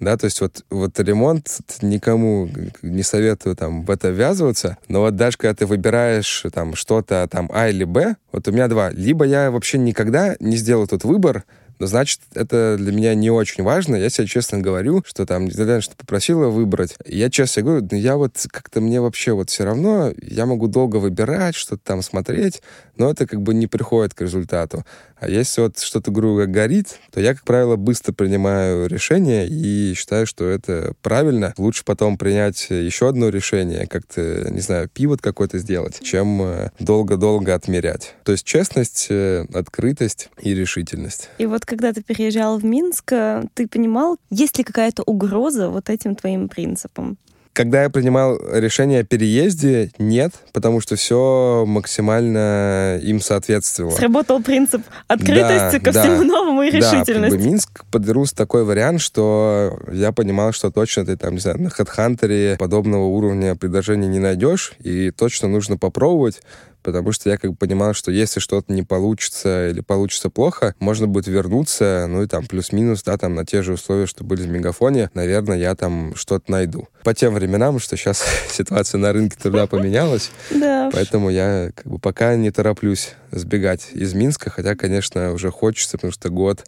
[0.00, 2.48] да, то есть вот, вот ремонт никому
[2.82, 7.48] не советую там в это ввязываться, но вот даже когда ты выбираешь там что-то там
[7.54, 8.90] А или Б, вот у меня два.
[8.90, 11.44] Либо я вообще никогда не сделал тот выбор,
[11.86, 13.96] значит, это для меня не очень важно.
[13.96, 18.44] Я себе честно говорю, что там, что попросила выбрать, я честно говорю, ну я вот
[18.50, 22.62] как-то мне вообще вот все равно, я могу долго выбирать, что-то там смотреть,
[22.96, 24.84] но это как бы не приходит к результату.
[25.22, 30.26] А если вот что-то, грубо горит, то я, как правило, быстро принимаю решение и считаю,
[30.26, 31.54] что это правильно.
[31.58, 37.54] Лучше потом принять еще одно решение, как-то, не знаю, пивот какой-то сделать, чем э, долго-долго
[37.54, 38.16] отмерять.
[38.24, 41.28] То есть честность, э, открытость и решительность.
[41.38, 45.88] И вот когда ты переезжал в Минск, э, ты понимал, есть ли какая-то угроза вот
[45.88, 47.16] этим твоим принципам?
[47.52, 53.94] Когда я принимал решение о переезде, нет, потому что все максимально им соответствовало.
[53.94, 57.12] Сработал принцип открытости да, ко да, всему новому и решительности.
[57.12, 61.40] Да, как бы Минск подрос такой вариант, что я понимал, что точно ты там, не
[61.40, 66.40] знаю, на HeadHunter подобного уровня предложений не найдешь, и точно нужно попробовать,
[66.82, 71.06] потому что я как бы понимал, что если что-то не получится или получится плохо, можно
[71.06, 74.48] будет вернуться, ну и там плюс-минус, да, там на те же условия, что были в
[74.48, 76.88] Мегафоне, наверное, я там что-то найду.
[77.04, 82.36] По тем временам, что сейчас ситуация на рынке труда поменялась, поэтому я как бы пока
[82.36, 86.64] не тороплюсь сбегать из Минска, хотя, конечно, уже хочется, потому что год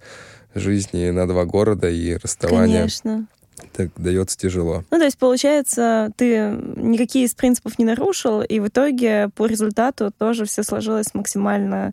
[0.54, 2.78] жизни на два города и расставание.
[2.78, 3.26] Конечно
[3.72, 4.84] так дается тяжело.
[4.90, 10.12] Ну, то есть, получается, ты никакие из принципов не нарушил, и в итоге по результату
[10.16, 11.92] тоже все сложилось максимально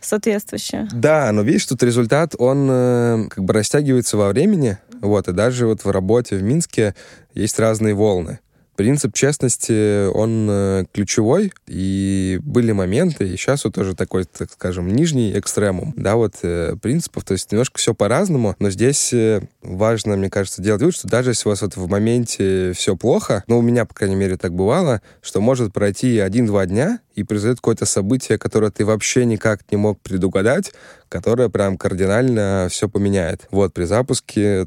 [0.00, 0.88] соответствующе.
[0.92, 5.66] Да, но видишь, тут результат, он э, как бы растягивается во времени, Вот, и даже
[5.66, 6.94] вот в работе в Минске
[7.34, 8.38] есть разные волны.
[8.76, 14.88] Принцип честности, он э, ключевой, и были моменты, и сейчас вот тоже такой, так скажем,
[14.88, 20.16] нижний экстремум, да, вот э, принципов, то есть немножко все по-разному, но здесь э, важно,
[20.16, 23.58] мне кажется, делать вывод, что даже если у вас вот в моменте все плохо, ну,
[23.58, 27.86] у меня, по крайней мере, так бывало, что может пройти один-два дня, и произойдет какое-то
[27.86, 30.72] событие, которое ты вообще никак не мог предугадать,
[31.08, 33.46] которое прям кардинально все поменяет.
[33.50, 34.66] Вот, при запуске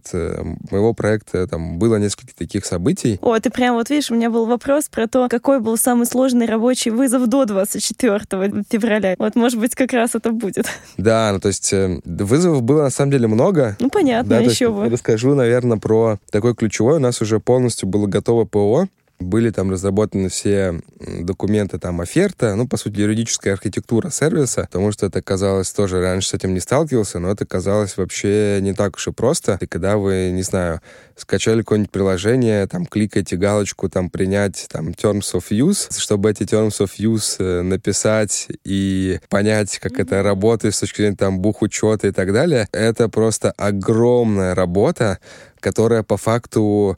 [0.72, 3.18] моего проекта там было несколько таких событий.
[3.22, 6.46] О, ты прям вот видишь, у меня был вопрос про то, какой был самый сложный
[6.46, 9.16] рабочий вызов до 24 февраля.
[9.18, 10.66] Вот, может быть, как раз это будет.
[10.98, 13.76] Да, ну то есть э, вызовов было на самом деле много.
[13.80, 14.90] Ну, понятно, да, еще бы.
[14.90, 16.96] Расскажу, наверное, про такой ключевой.
[16.96, 18.88] У нас уже полностью было готово ПО,
[19.20, 25.06] были там разработаны все документы, там, оферта, ну, по сути, юридическая архитектура сервиса, потому что
[25.06, 29.08] это казалось тоже, раньше с этим не сталкивался, но это казалось вообще не так уж
[29.08, 29.58] и просто.
[29.62, 30.82] И когда вы, не знаю,
[31.16, 36.80] скачали какое-нибудь приложение, там, кликаете галочку, там, принять, там, Terms of Use, чтобы эти Terms
[36.80, 42.12] of Use э, написать и понять, как это работает с точки зрения, там, бухучета и
[42.12, 45.20] так далее, это просто огромная работа,
[45.60, 46.98] которая по факту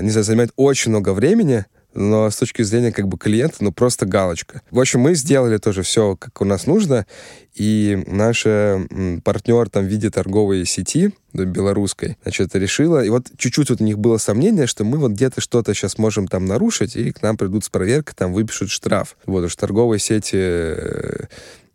[0.00, 4.06] не знаю, занимает очень много времени, но с точки зрения как бы клиента, ну просто
[4.06, 4.62] галочка.
[4.70, 7.06] В общем, мы сделали тоже все, как у нас нужно,
[7.54, 8.44] и наш
[9.24, 13.98] партнер там в виде торговой сети белорусской, значит, решила, и вот чуть-чуть вот у них
[13.98, 17.64] было сомнение, что мы вот где-то что-то сейчас можем там нарушить, и к нам придут
[17.64, 19.16] с проверкой, там выпишут штраф.
[19.26, 21.26] Вот уж торговые сети э,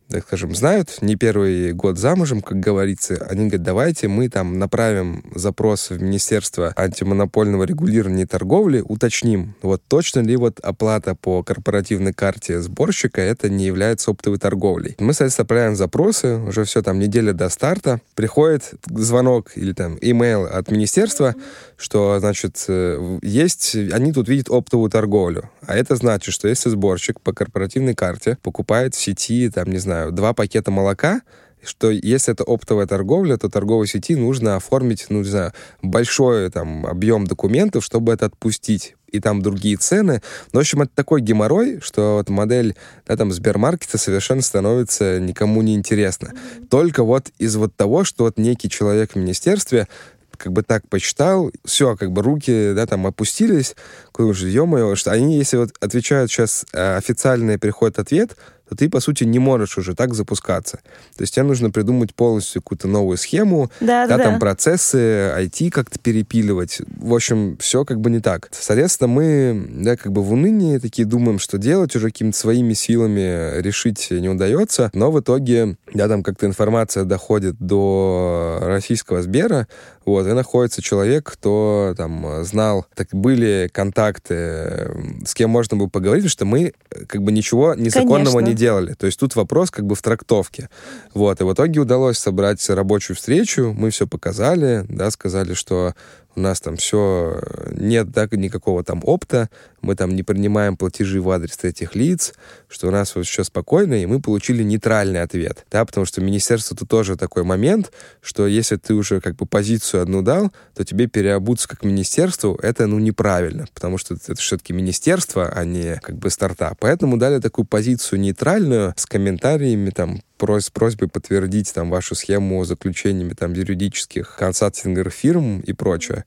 [0.10, 5.24] так скажем, знают, не первый год замужем, как говорится, они говорят, давайте мы там направим
[5.34, 12.62] запрос в Министерство антимонопольного регулирования торговли, уточним, вот точно ли вот оплата по корпоративной карте
[12.62, 14.96] сборщика это не является оптовой торговлей.
[15.00, 20.46] Мы, соответственно, отправляем запросы, уже все там неделя до старта, приходит звонок или там имейл
[20.46, 21.36] от министерства,
[21.78, 27.20] что, значит, э, есть, они тут видят оптовую торговлю, а это значит, что если сборщик
[27.22, 31.22] по корпоративной карте покупает в сети, там, не знаю, два пакета молока,
[31.66, 36.86] что если это оптовая торговля, то торговой сети нужно оформить, ну, не знаю, большой там
[36.86, 40.22] объем документов, чтобы это отпустить и там другие цены.
[40.52, 42.76] Но, в общем, это такой геморрой, что вот модель
[43.08, 46.34] да, там, Сбермаркета совершенно становится никому не интересна.
[46.70, 49.88] Только вот из вот того, что вот некий человек в министерстве
[50.36, 53.76] как бы так почитал, все, как бы руки, да, там опустились,
[54.12, 58.36] куда же, ё что они, если вот отвечают сейчас э, официальный приходит ответ,
[58.70, 60.78] то ты, по сути, не можешь уже так запускаться.
[61.16, 65.70] То есть тебе нужно придумать полностью какую-то новую схему, да, да, да, там процессы, IT
[65.70, 66.82] как-то перепиливать.
[66.98, 68.50] В общем, все как бы не так.
[68.52, 73.62] Соответственно, мы, да, как бы в унынии такие думаем, что делать, уже какими-то своими силами
[73.62, 79.68] решить не удается, но в итоге, да, там как-то информация доходит до российского Сбера,
[80.06, 84.92] вот, и находится человек, кто там знал, так были контакты,
[85.26, 86.74] с кем можно было поговорить, что мы
[87.08, 88.50] как бы ничего незаконного Конечно.
[88.50, 88.94] не делали.
[88.94, 90.70] То есть тут вопрос как бы в трактовке.
[91.14, 95.94] Вот, и в итоге удалось собрать рабочую встречу, мы все показали, да, сказали, что
[96.36, 97.42] у нас там все,
[97.72, 99.50] нет да, никакого там опта,
[99.82, 102.34] мы там не принимаем платежи в адрес третьих лиц,
[102.70, 106.76] что у нас вот все спокойно, и мы получили нейтральный ответ, да, потому что министерство
[106.76, 107.92] тут тоже такой момент,
[108.22, 112.88] что если ты уже как бы позицию одну дал, то тебе переобуться как министерству, это,
[112.88, 116.78] ну, неправильно, потому что это все-таки министерство, а не как бы стартап.
[116.80, 123.32] Поэтому дали такую позицию нейтральную с комментариями там прос просьбой подтвердить там вашу схему заключениями
[123.32, 126.26] там юридических консалтинговых фирм и прочее.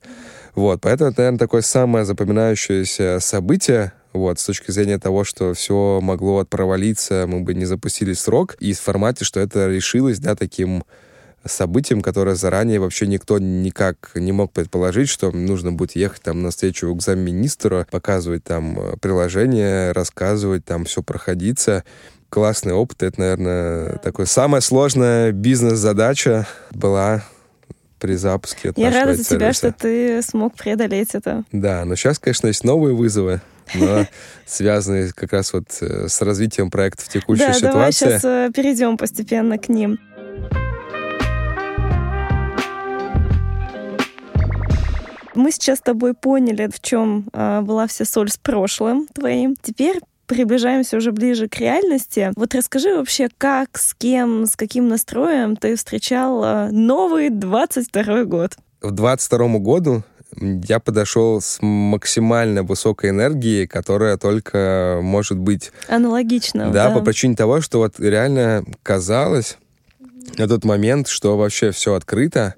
[0.55, 5.99] Вот, поэтому это, наверное, такое самое запоминающееся событие, вот, с точки зрения того, что все
[6.01, 10.83] могло провалиться, мы бы не запустили срок, и в формате, что это решилось, да, таким
[11.45, 16.49] событием, которое заранее вообще никто никак не мог предположить, что нужно будет ехать там на
[16.49, 21.83] встречу к замминистру, показывать там э, приложение, рассказывать, там все проходиться
[22.29, 23.03] классный опыт.
[23.03, 27.23] Это, наверное, такая самая сложная бизнес-задача была
[27.99, 28.73] при запуске.
[28.75, 31.43] Я рада за тебя, что ты смог преодолеть это.
[31.51, 33.41] Да, но сейчас, конечно, есть новые вызовы,
[33.73, 34.05] но
[34.45, 37.71] связанные как раз вот э, с развитием проекта в текущей да, ситуации.
[37.71, 39.99] давай сейчас э, перейдем постепенно к ним.
[45.33, 49.55] Мы сейчас с тобой поняли, в чем э, была вся соль с прошлым твоим.
[49.61, 52.31] Теперь приближаемся уже ближе к реальности.
[52.35, 58.57] Вот расскажи вообще, как, с кем, с каким настроем ты встречал э, новый 22 год?
[58.81, 60.03] В 22 году
[60.35, 65.71] я подошел с максимально высокой энергией, которая только может быть...
[65.87, 66.71] Аналогично.
[66.71, 69.57] Да, да, по причине того, что вот реально казалось
[70.37, 72.53] на тот момент, что вообще все открыто,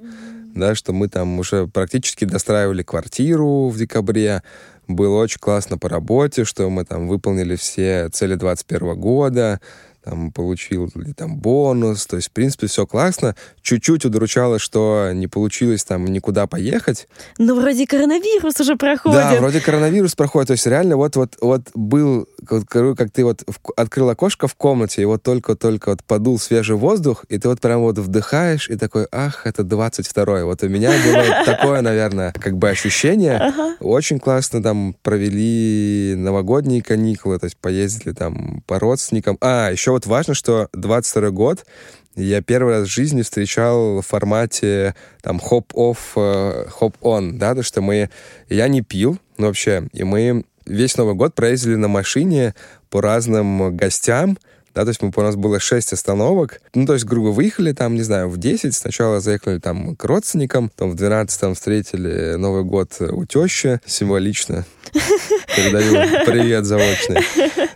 [0.55, 4.41] да, что мы там уже практически достраивали квартиру в декабре,
[4.89, 9.62] было очень классно по работе, что мы там выполнили все цели 2021 года,
[10.04, 13.36] там, получил ли там бонус, то есть, в принципе, все классно.
[13.62, 17.08] Чуть-чуть удручало, что не получилось там никуда поехать.
[17.38, 19.19] Но вроде коронавирус уже проходит.
[19.19, 23.43] Да, вроде коронавирус проходит, то есть реально вот, вот, вот был, как ты вот
[23.75, 27.82] открыл окошко в комнате, и вот только-только вот подул свежий воздух, и ты вот прям
[27.82, 30.43] вот вдыхаешь, и такой, ах, это 22-й.
[30.43, 33.54] Вот у меня было такое, наверное, как бы ощущение.
[33.80, 39.38] Очень классно там провели новогодние каникулы, то есть поездили там по родственникам.
[39.41, 41.65] А, еще вот важно, что 22 год
[42.15, 47.82] я первый раз в жизни встречал в формате там хоп-офф, э, хоп-он, да, то, что
[47.82, 48.10] мы...
[48.49, 52.55] Я не пил ну, вообще, и мы весь Новый год проездили на машине
[52.89, 54.38] по разным гостям,
[54.75, 56.62] да, то есть мы, у нас было 6 остановок.
[56.73, 58.73] Ну, то есть, грубо, выехали там, не знаю, в 10.
[58.73, 64.65] Сначала заехали там к родственникам, потом в 12 там встретили Новый год у тещи, символично.
[65.63, 67.22] Передаю привет заочный.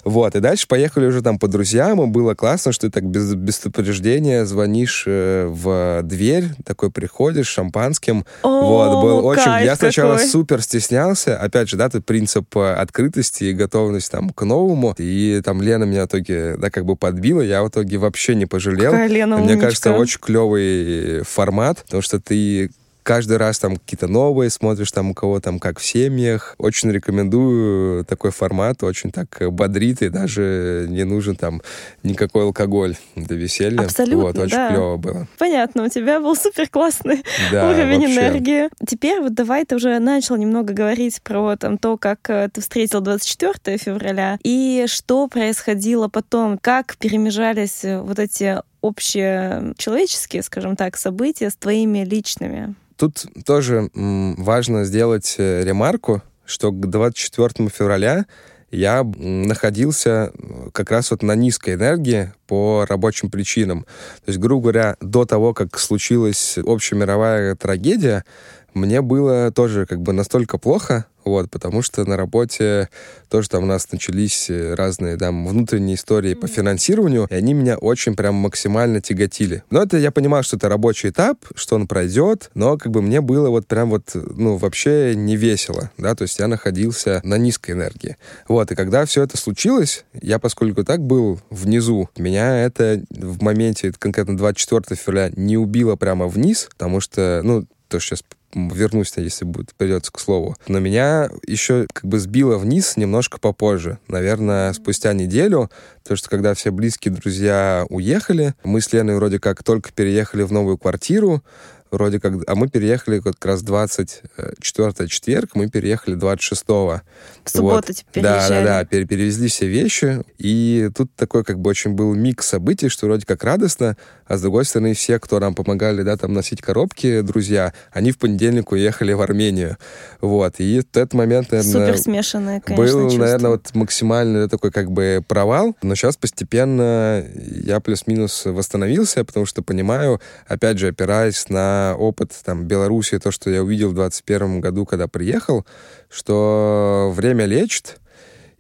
[0.04, 3.34] Вот, и дальше поехали уже там по друзьям, и было классно, что ты так без,
[3.36, 8.26] без предупреждения звонишь э, в дверь, такой приходишь шампанским.
[8.42, 9.64] О, вот, был очень...
[9.64, 10.28] Я сначала какой.
[10.28, 15.42] супер стеснялся, опять же, да, тут принцип э, открытости и готовность там к новому, и
[15.44, 18.92] там Лена меня в итоге, да, как бы подбила, я в итоге вообще не пожалел.
[18.92, 19.68] Какая Лена Мне умничка.
[19.68, 22.72] кажется, очень клевый формат, потому что ты
[23.04, 26.56] каждый раз там какие-то новые, смотришь там у кого там как в семьях.
[26.58, 31.62] Очень рекомендую такой формат, очень так бодрит, и даже не нужен там
[32.04, 33.82] никакой алкоголь для веселья.
[33.82, 34.70] Абсолютно, Вот, очень да.
[34.70, 35.28] клево было.
[35.38, 38.14] Понятно, у тебя был супер классный Да, уровень вообще.
[38.16, 38.70] энергии.
[38.88, 43.02] Теперь вот давай ты уже начал немного говорить про там, то, как э, ты встретил
[43.02, 50.98] 24 февраля и что происходило потом, как перемежались э, вот эти общие человеческие, скажем так,
[50.98, 52.76] события с твоими личными.
[52.98, 58.26] Тут тоже важно сделать э, ремарку, что к 24 февраля
[58.72, 63.84] я находился э, как раз вот на низкой энергии по рабочим причинам.
[64.26, 68.26] То есть, грубо говоря, до того, как случилась общемировая трагедия,
[68.74, 72.90] мне было тоже как бы настолько плохо, вот, потому что на работе
[73.30, 77.78] тоже там у нас начались э, разные там внутренние истории по финансированию, и они меня
[77.78, 79.64] очень прям максимально тяготили.
[79.70, 83.22] Но это я понимал, что это рабочий этап, что он пройдет, но как бы мне
[83.22, 87.72] было вот прям вот, ну, вообще не весело, да, то есть я находился на низкой
[87.72, 88.18] энергии.
[88.48, 93.94] Вот, и когда все это случилось, я, поскольку так был внизу, меня это в моменте,
[93.98, 98.24] конкретно 24 февраля, не убило прямо вниз, потому что, ну, то сейчас
[98.54, 100.56] вернусь, если будет придется к слову.
[100.68, 104.00] Но меня еще как бы сбило вниз немножко попозже.
[104.08, 105.70] Наверное, спустя неделю.
[106.04, 110.52] Потому что когда все близкие друзья уехали, мы с Леной вроде как только переехали в
[110.52, 111.44] новую квартиру,
[111.94, 112.34] вроде как...
[112.48, 117.02] А мы переехали вот как раз 24 четверг, мы переехали 26-го.
[117.44, 120.24] В субботу типа Да, да, да, пере- перевезли все вещи.
[120.38, 124.42] И тут такой как бы очень был микс событий, что вроде как радостно, а с
[124.42, 129.14] другой стороны все, кто нам помогали, да, там носить коробки, друзья, они в понедельник уехали
[129.14, 129.78] в Армению.
[130.22, 130.56] Вот.
[130.58, 131.88] И в этот момент, наверное...
[131.88, 133.24] Супер смешанные, конечно, Был, чувства.
[133.24, 139.62] наверное, вот максимальный такой как бы провал, но сейчас постепенно я плюс-минус восстановился, потому что
[139.62, 144.86] понимаю, опять же, опираясь на опыт там Беларуси, то, что я увидел в 21 году,
[144.86, 145.66] когда приехал,
[146.10, 148.00] что время лечит,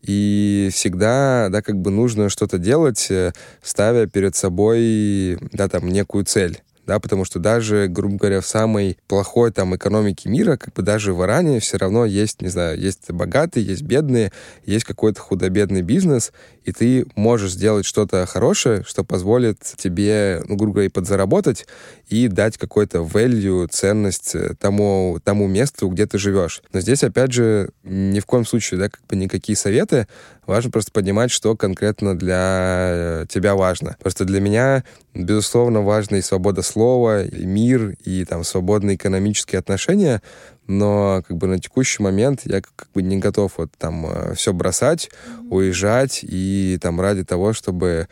[0.04, 3.32] и всегда, да, как бы нужно что-то делать, э,
[3.62, 6.62] ставя перед собой, да, там, некую цель.
[6.86, 11.14] Да, потому что даже, грубо говоря, в самой плохой там экономике мира, как бы даже
[11.14, 14.34] в Иране все равно есть, не знаю, есть богатые, есть бедные,
[14.66, 16.34] есть какой-то худо-бедный бизнес,
[16.66, 21.66] и ты можешь сделать что-то хорошее, что позволит тебе, ну, грубо говоря, и подзаработать
[22.10, 26.62] и дать какой-то value, ценность э, тому, тому месту, где ты живешь.
[26.72, 30.08] Но здесь, опять же, ни в коем случае, да, как бы никакие советы.
[30.46, 33.96] Важно просто понимать, что конкретно для тебя важно.
[34.00, 40.22] Просто для меня, безусловно, важна и свобода слова, и мир, и там свободные экономические отношения,
[40.68, 45.10] но как бы на текущий момент я как бы не готов вот там все бросать,
[45.50, 48.08] уезжать и там ради того, чтобы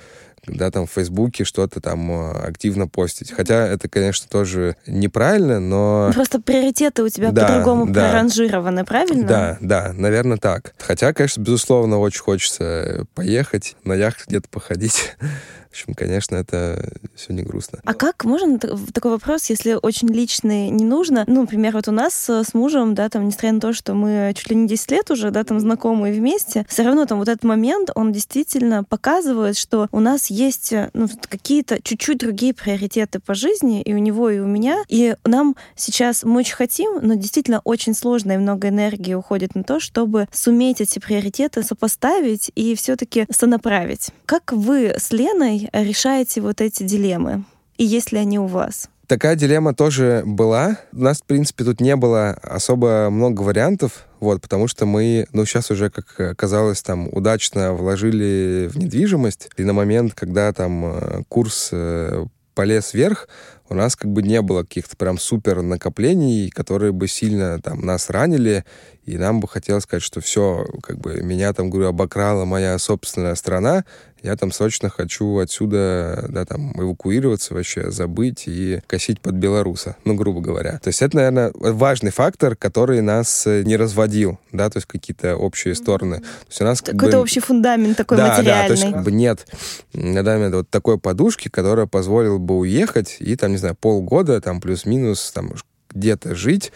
[0.47, 3.31] да, там в Фейсбуке что-то там э, активно постить.
[3.31, 6.11] Хотя это, конечно, тоже неправильно, но...
[6.13, 8.09] Просто приоритеты у тебя Да, по-другому да.
[8.09, 9.27] проранжированы, правильно?
[9.27, 10.73] Да, да, наверное, так.
[10.79, 15.15] Хотя, конечно, безусловно, очень хочется поехать, на яхте где-то походить.
[15.71, 17.79] В общем, конечно, это все не грустно.
[17.85, 21.23] А как, можно такой вопрос, если очень личный не нужно?
[21.27, 24.33] Ну, например, вот у нас э, с мужем, да, там, несмотря на то, что мы
[24.35, 27.45] чуть ли не 10 лет уже, да, там, знакомые вместе, все равно там вот этот
[27.45, 33.33] момент, он действительно показывает, что у нас есть, э, ну, какие-то чуть-чуть другие приоритеты по
[33.33, 34.83] жизни, и у него, и у меня.
[34.89, 39.63] И нам сейчас, мы очень хотим, но действительно очень сложно и много энергии уходит на
[39.63, 44.09] то, чтобы суметь эти приоритеты сопоставить и все-таки сонаправить.
[44.25, 47.43] Как вы с Леной решаете вот эти дилеммы?
[47.77, 48.89] И есть ли они у вас?
[49.07, 50.77] Такая дилемма тоже была.
[50.93, 55.45] У нас, в принципе, тут не было особо много вариантов, вот, потому что мы, ну,
[55.45, 61.23] сейчас уже, как оказалось, там, удачно вложили в недвижимость, и на момент, когда там э,
[61.27, 63.27] курс э, полез вверх,
[63.67, 68.09] у нас как бы не было каких-то прям супер накоплений, которые бы сильно там нас
[68.09, 68.65] ранили,
[69.05, 73.35] и нам бы хотелось сказать, что все, как бы меня там, говорю, обокрала моя собственная
[73.35, 73.85] страна,
[74.23, 80.13] я там срочно хочу отсюда, да, там, эвакуироваться вообще, забыть и косить под белоруса, ну,
[80.13, 80.79] грубо говоря.
[80.79, 85.35] То есть это, наверное, важный фактор, который нас э, не разводил, да, то есть какие-то
[85.35, 86.19] общие стороны.
[86.19, 87.23] То есть у нас Какой-то бы...
[87.23, 88.61] общий фундамент такой да, материальный.
[88.61, 89.47] Да, то есть как бы нет
[89.93, 94.39] на данный момент вот такой подушки, которая позволила бы уехать и там, не знаю, полгода
[94.41, 95.53] там плюс-минус там
[95.93, 96.71] где-то жить,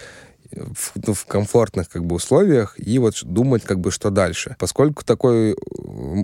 [0.51, 4.55] в, ну, в комфортных как бы условиях и вот думать как бы что дальше.
[4.59, 5.55] Поскольку такой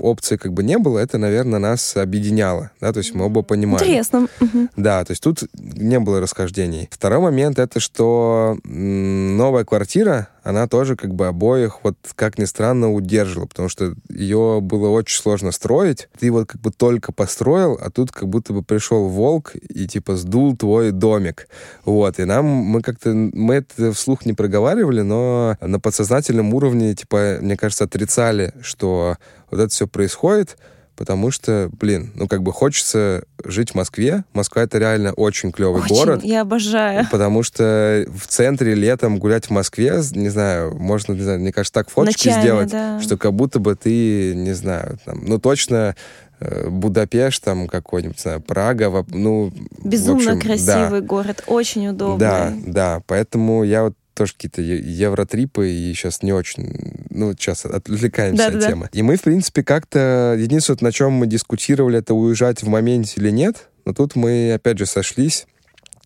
[0.01, 3.83] опции как бы не было, это, наверное, нас объединяло, да, то есть мы оба понимали.
[3.83, 4.27] Интересно.
[4.75, 6.89] Да, то есть тут не было расхождений.
[6.91, 12.91] Второй момент это, что новая квартира, она тоже как бы обоих, вот как ни странно,
[12.91, 16.09] удерживала, потому что ее было очень сложно строить.
[16.19, 20.15] Ты вот как бы только построил, а тут как будто бы пришел волк и типа
[20.15, 21.47] сдул твой домик.
[21.85, 27.37] Вот, и нам, мы как-то, мы это вслух не проговаривали, но на подсознательном уровне, типа,
[27.41, 29.17] мне кажется, отрицали, что
[29.51, 30.57] вот это все происходит,
[30.95, 34.23] потому что, блин, ну как бы хочется жить в Москве.
[34.33, 36.23] Москва это реально очень клевый очень, город.
[36.23, 37.07] Я обожаю.
[37.11, 41.73] Потому что в центре летом гулять в Москве, не знаю, можно, не знаю, мне кажется,
[41.73, 43.01] так фоточки Ночами, сделать, да.
[43.01, 45.95] что как будто бы ты, не знаю, там, ну точно
[46.39, 49.51] э, Будапешт, там какой-нибудь, не знаю, Прага, ну...
[49.83, 51.07] Безумно общем, красивый да.
[51.07, 52.19] город, очень удобный.
[52.19, 58.43] Да, да, поэтому я вот тоже какие-то евротрипы, и сейчас не очень, ну, сейчас отвлекаемся
[58.43, 58.67] да, от да.
[58.67, 58.89] темы.
[58.93, 63.29] И мы, в принципе, как-то, единственное, на чем мы дискутировали, это уезжать в моменте или
[63.29, 65.47] нет, но тут мы, опять же, сошлись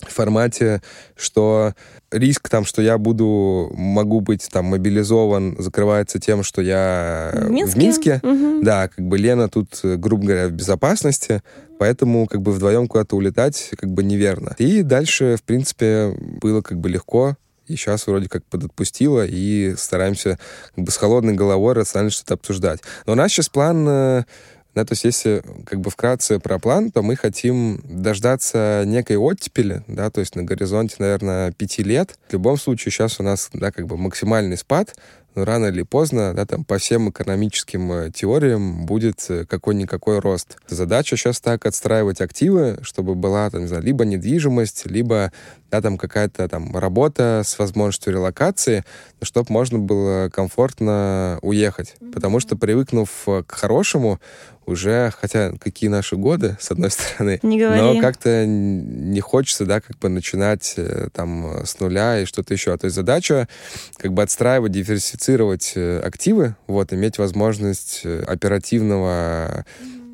[0.01, 0.81] в формате,
[1.15, 1.73] что
[2.11, 7.73] риск там, что я буду, могу быть там мобилизован, закрывается тем, что я в Минске.
[7.73, 8.19] В Минске.
[8.23, 8.63] Угу.
[8.63, 11.41] Да, как бы Лена тут, грубо говоря, в безопасности,
[11.79, 14.55] поэтому как бы вдвоем куда-то улетать как бы неверно.
[14.57, 17.37] И дальше, в принципе, было как бы легко,
[17.68, 20.39] и сейчас вроде как подотпустила, и стараемся
[20.76, 22.82] как бы с холодной головой рационально что-то обсуждать.
[23.05, 24.24] Но у нас сейчас план э,
[24.76, 29.84] да, то есть если как бы вкратце про план, то мы хотим дождаться некой оттепели,
[29.88, 32.20] да, то есть на горизонте, наверное, пяти лет.
[32.28, 34.93] В любом случае сейчас у нас, да, как бы максимальный спад,
[35.36, 40.57] рано или поздно, да, там по всем экономическим э, теориям будет э, какой-никакой рост.
[40.67, 45.31] Задача сейчас так отстраивать активы, чтобы была, там, не знаю, либо недвижимость, либо,
[45.71, 48.86] да, там какая-то там работа с возможностью релокации,
[49.21, 51.95] чтобы можно было комфортно уехать.
[52.13, 54.19] Потому что привыкнув э, к хорошему,
[54.66, 57.82] уже, хотя какие наши годы, с одной стороны, не говори.
[57.82, 60.76] но как-то не хочется, да, как бы начинать
[61.13, 62.76] там с нуля и что-то еще.
[62.78, 63.47] То есть задача
[63.97, 69.66] как бы отстраивать, диверсифицировать диверсифицировать э, активы, вот, иметь возможность э, оперативного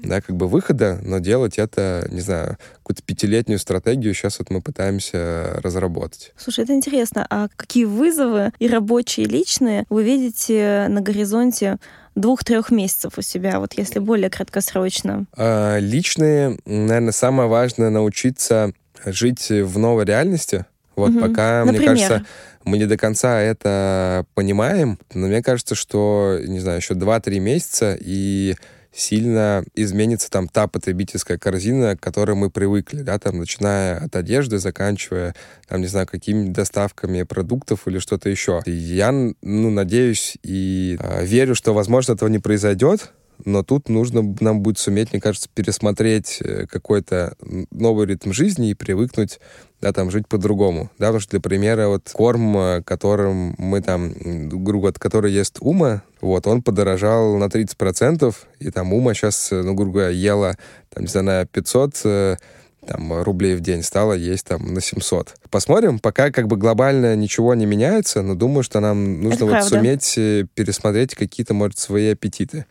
[0.03, 4.59] да, как бы выхода, но делать это, не знаю, какую-то пятилетнюю стратегию сейчас вот мы
[4.59, 6.33] пытаемся разработать.
[6.37, 7.25] Слушай, это интересно.
[7.29, 11.77] А какие вызовы и рабочие, и личные вы видите на горизонте
[12.15, 15.25] двух-трех месяцев у себя, вот если более краткосрочно?
[15.35, 18.73] А, личные, наверное, самое важное научиться
[19.05, 20.65] жить в новой реальности.
[20.95, 21.21] Вот угу.
[21.21, 21.93] пока, Например?
[21.93, 22.25] мне кажется,
[22.63, 27.97] мы не до конца это понимаем, но мне кажется, что, не знаю, еще 2-3 месяца,
[27.99, 28.55] и
[28.93, 34.59] сильно изменится там та потребительская корзина, к которой мы привыкли, да, там, начиная от одежды,
[34.59, 35.35] заканчивая,
[35.67, 38.61] там, не знаю, какими доставками продуктов или что-то еще.
[38.65, 43.11] Я, ну, надеюсь и э, верю, что, возможно, этого не произойдет,
[43.45, 47.35] но тут нужно нам будет суметь, мне кажется, пересмотреть э, какой-то
[47.71, 49.39] новый ритм жизни и привыкнуть,
[49.81, 54.13] да, там, жить по-другому, да, потому что, для примера, вот корм, э, которым мы там,
[54.49, 59.61] грубо говоря, который ест Ума, вот, он подорожал на 30%, и там Ума сейчас, э,
[59.61, 60.57] ну, грубо говоря, ела,
[60.89, 62.39] там, не знаю, на 500
[62.85, 65.35] там, рублей в день стало есть там на 700.
[65.49, 70.17] Посмотрим, пока как бы глобально ничего не меняется, но думаю, что нам нужно вот суметь
[70.17, 72.65] э, пересмотреть какие-то, может, свои аппетиты.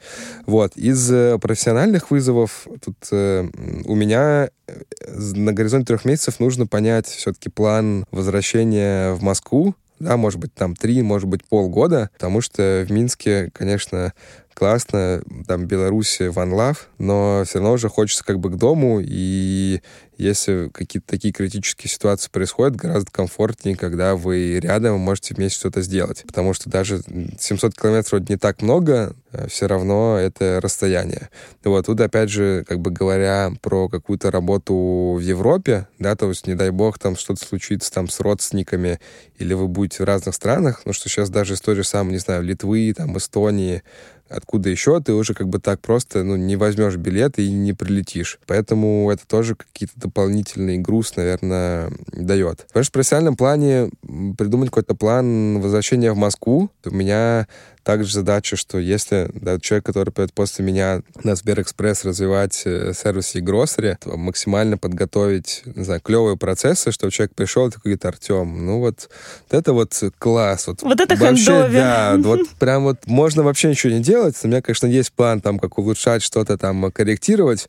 [0.46, 0.76] Вот.
[0.76, 3.48] Из э, профессиональных вызовов тут э,
[3.84, 10.16] у меня э, на горизонте трех месяцев нужно понять все-таки план возвращения в Москву, да,
[10.16, 14.14] может быть, там три, может быть, полгода, потому что в Минске, конечно,
[14.54, 19.80] классно, там Беларусь, One Love, но все равно уже хочется как бы к дому, и
[20.20, 26.24] если какие-то такие критические ситуации происходят, гораздо комфортнее, когда вы рядом можете вместе что-то сделать.
[26.26, 27.00] Потому что даже
[27.38, 31.30] 700 километров вроде не так много, а все равно это расстояние.
[31.64, 36.46] Вот тут, опять же, как бы говоря про какую-то работу в Европе, да, то есть,
[36.46, 39.00] не дай бог, там что-то случится там с родственниками,
[39.38, 42.92] или вы будете в разных странах, ну что сейчас даже история самой, не знаю, Литвы,
[42.94, 43.82] там, Эстонии,
[44.30, 48.38] откуда еще, ты уже как бы так просто ну, не возьмешь билет и не прилетишь.
[48.46, 52.66] Поэтому это тоже какие-то дополнительный груз, наверное, дает.
[52.70, 53.90] Что в профессиональном плане
[54.38, 57.46] придумать какой-то план возвращения в Москву, у меня
[57.82, 63.34] также задача, что если да, человек, который придет после меня на Сберэкспресс развивать э, сервис
[63.34, 68.04] и гроссери, то максимально подготовить, не знаю, клевые процессы, чтобы человек пришел и такой говорит,
[68.04, 69.08] Артем, ну вот,
[69.50, 70.66] вот это вот класс.
[70.66, 74.36] Вот, вот это вообще, Да, вот прям вот можно вообще ничего не делать.
[74.42, 77.68] У меня, конечно, есть план там, как улучшать что-то там, корректировать,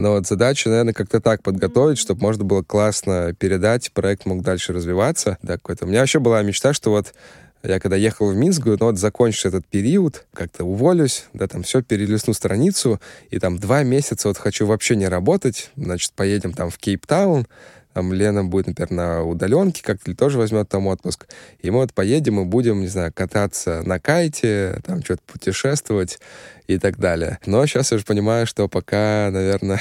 [0.00, 4.72] но вот задача, наверное, как-то так подготовить, чтобы можно было классно передать, проект мог дальше
[4.72, 5.36] развиваться.
[5.42, 5.84] Да, какой-то.
[5.84, 7.12] У меня вообще была мечта, что вот
[7.62, 11.62] я когда ехал в Минск, говорю, ну вот закончишь этот период, как-то уволюсь, да, там
[11.62, 13.00] все, перелистну страницу,
[13.30, 17.46] и там два месяца вот хочу вообще не работать, значит, поедем там в Кейптаун,
[17.92, 21.26] там Лена будет, например, на удаленке, как-то тоже возьмет там отпуск,
[21.60, 26.20] и мы вот поедем и будем, не знаю, кататься на кайте, там что-то путешествовать
[26.66, 27.38] и так далее.
[27.46, 29.80] Но сейчас я уже понимаю, что пока, наверное,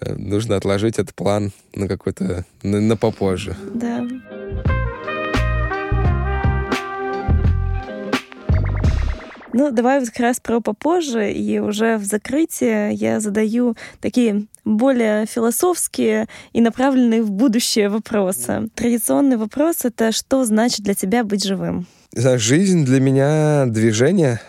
[0.00, 3.56] нужно отложить этот план на какой-то, на попозже.
[3.74, 4.06] Да.
[9.52, 15.24] Ну, давай вот как раз про попозже, и уже в закрытии я задаю такие более
[15.26, 18.68] философские и направленные в будущее вопросы.
[18.74, 21.86] Традиционный вопрос— это что значит для тебя быть живым?
[22.14, 24.40] Жизнь для меня— движение,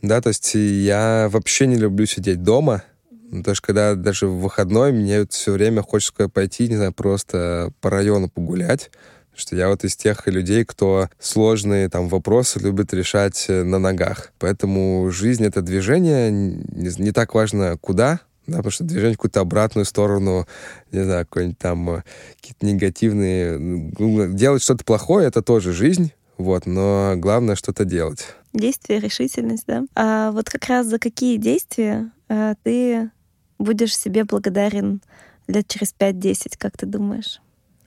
[0.00, 2.82] да, то есть я вообще не люблю сидеть дома,
[3.28, 7.90] Потому что когда даже в выходной мне все время хочется пойти, не знаю, просто по
[7.90, 8.90] району погулять
[9.36, 14.32] что я вот из тех людей, кто сложные там вопросы любит решать э, на ногах.
[14.38, 19.40] Поэтому жизнь— это движение, не, не так важно куда, да, потому что движение в какую-то
[19.40, 20.46] обратную сторону,
[20.92, 22.02] не знаю, какой-нибудь там э,
[22.36, 23.90] какие-то негативные...
[24.34, 28.34] Делать что-то плохое— это тоже жизнь, вот, но главное что-то делать.
[28.52, 29.84] Действие, решительность, да.
[29.94, 33.10] А вот как раз за какие действия а, ты
[33.58, 35.00] будешь себе благодарен
[35.46, 37.40] лет через 5-10, как ты думаешь?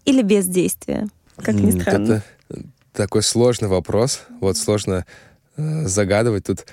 [0.06, 1.08] Или без действия?
[1.44, 2.24] Как ни странно.
[2.50, 2.64] Это
[2.94, 4.22] такой сложный вопрос.
[4.40, 5.06] Вот сложно
[5.58, 6.46] э, загадывать.
[6.46, 6.66] Тут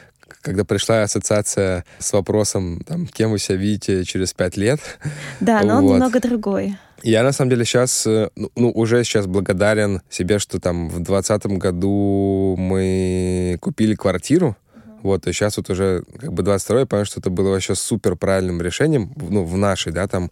[0.42, 4.80] когда пришла ассоциация с вопросом, там, кем вы себя видите через пять лет.
[5.40, 5.88] Да, но вот.
[5.88, 6.76] он немного другой.
[7.02, 11.00] Я, на самом деле, сейчас, э, ну, ну, уже сейчас благодарен себе, что там в
[11.00, 14.56] двадцатом году мы купили квартиру,
[15.02, 18.16] вот, и сейчас вот уже как бы 22 я понял, что это было вообще супер
[18.16, 20.30] правильным решением, ну, в нашей, да, там,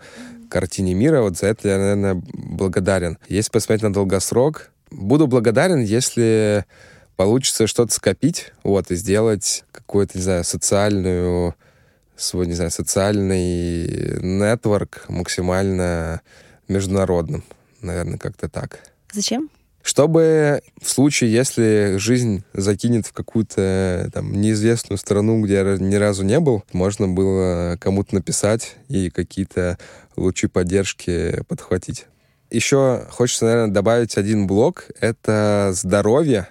[0.55, 1.21] картине мира.
[1.21, 3.19] Вот за это я, наверное, благодарен.
[3.29, 6.65] Если посмотреть на долгосрок, буду благодарен, если
[7.17, 11.57] получится что-то скопить, вот, и сделать какую-то, не знаю, социальную,
[12.15, 16.21] свой, не знаю, социальный нетворк максимально
[16.69, 17.43] международным.
[17.83, 18.79] Наверное, как-то так.
[19.13, 19.51] Зачем?
[19.85, 26.25] Чтобы в случае, если жизнь закинет в какую-то там неизвестную страну, где я ни разу
[26.25, 29.77] не был, можно было кому-то написать и какие-то
[30.17, 32.07] лучи поддержки подхватить.
[32.51, 34.87] Еще хочется, наверное, добавить один блок.
[35.01, 36.49] Это здоровье.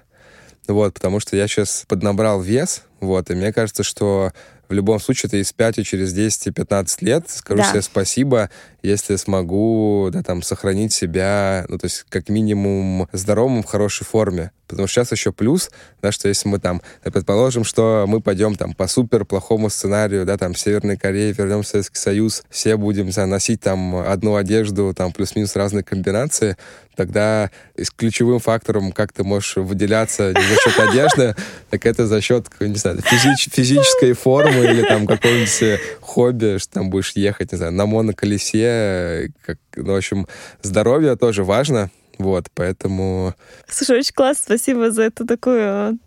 [0.67, 4.31] Вот, потому что я сейчас поднабрал вес, вот, и мне кажется, что
[4.73, 7.69] в любом случае это из 5 через 10 и 15 лет скажу да.
[7.69, 8.49] себе спасибо,
[8.81, 14.51] если смогу, да, там, сохранить себя, ну, то есть, как минимум, здоровым, в хорошей форме.
[14.73, 15.69] Потому что сейчас еще плюс,
[16.01, 20.37] да, что если мы там, предположим, что мы пойдем там по супер плохому сценарию, да,
[20.37, 25.11] там, Северной Корее, вернем в Советский Союз, все будем, знаю, носить там одну одежду, там,
[25.11, 26.57] плюс-минус разные комбинации,
[26.95, 27.49] тогда
[27.97, 31.35] ключевым фактором, как ты можешь выделяться не за счет одежды,
[31.69, 36.89] так это за счет, не знаю, физич, физической формы или там какого-нибудь хобби, что там
[36.89, 40.27] будешь ехать, не знаю, на моноколесе, как, ну, в общем,
[40.61, 43.33] здоровье тоже важно, вот, поэтому...
[43.67, 45.99] Слушай, очень классно, спасибо за эту такую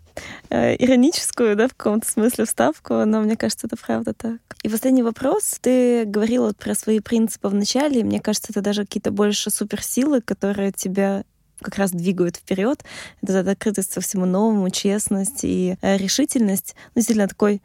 [0.49, 4.39] э, ироническую, да, в каком-то смысле вставку, но мне кажется, это правда так.
[4.63, 5.57] И последний вопрос.
[5.61, 10.21] Ты говорила про свои принципы в начале, и мне кажется, это даже какие-то больше суперсилы,
[10.21, 11.23] которые тебя
[11.61, 12.83] как раз двигают вперед.
[13.21, 16.75] Это открытость ко всему новому, честность и э, решительность.
[16.93, 17.61] Ну, действительно, такой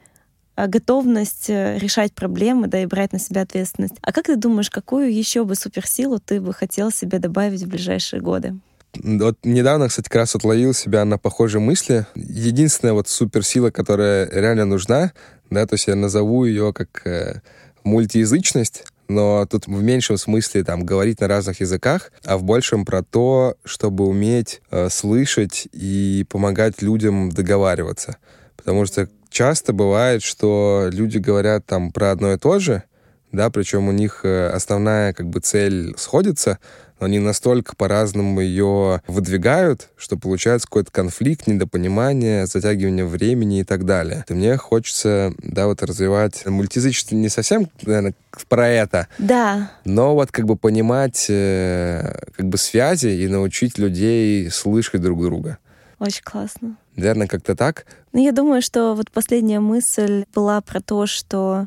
[0.57, 3.94] готовность э, решать проблемы, да, и брать на себя ответственность.
[4.03, 8.20] А как ты думаешь, какую еще бы суперсилу ты бы хотел себе добавить в ближайшие
[8.20, 8.59] годы?
[8.94, 12.07] Вот недавно, кстати, как раз отловил себя на похожей мысли.
[12.14, 15.12] Единственная вот суперсила, которая реально нужна,
[15.50, 17.40] да, то есть я назову ее как э,
[17.84, 23.03] мультиязычность, но тут в меньшем смысле там говорить на разных языках, а в большем про
[23.03, 28.16] то, чтобы уметь э, слышать и помогать людям договариваться.
[28.64, 32.84] Потому что часто бывает, что люди говорят там про одно и то же,
[33.32, 36.58] да, причем у них э, основная как бы цель сходится,
[37.00, 43.84] но они настолько по-разному ее выдвигают, что получается какой-то конфликт, недопонимание, затягивание времени и так
[43.84, 44.24] далее.
[44.28, 48.14] И мне хочется, да, вот развивать мультизычество не совсем, наверное,
[48.48, 49.08] про это.
[49.18, 49.72] Да.
[49.84, 55.58] Но вот как бы понимать э, как бы связи и научить людей слышать друг друга.
[55.98, 56.76] Очень классно.
[56.97, 57.86] Наверное, как-то так.
[58.12, 61.66] Ну, я думаю, что вот последняя мысль была про то, что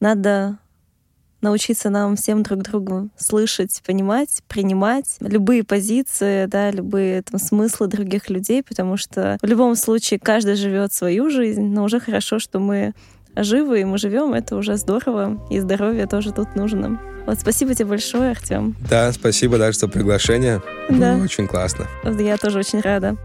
[0.00, 0.58] надо
[1.44, 8.30] научиться нам всем друг другу слышать, понимать, принимать любые позиции, да, любые там, смыслы других
[8.30, 12.94] людей, потому что в любом случае каждый живет свою жизнь, но уже хорошо, что мы
[13.36, 17.00] живы, и мы живем, это уже здорово, и здоровье тоже тут нужно.
[17.26, 18.74] Вот спасибо тебе большое, Артем.
[18.88, 20.62] Да, спасибо даже за приглашение.
[20.90, 21.14] Да.
[21.14, 21.86] Было очень классно.
[22.18, 23.16] Я тоже очень рада.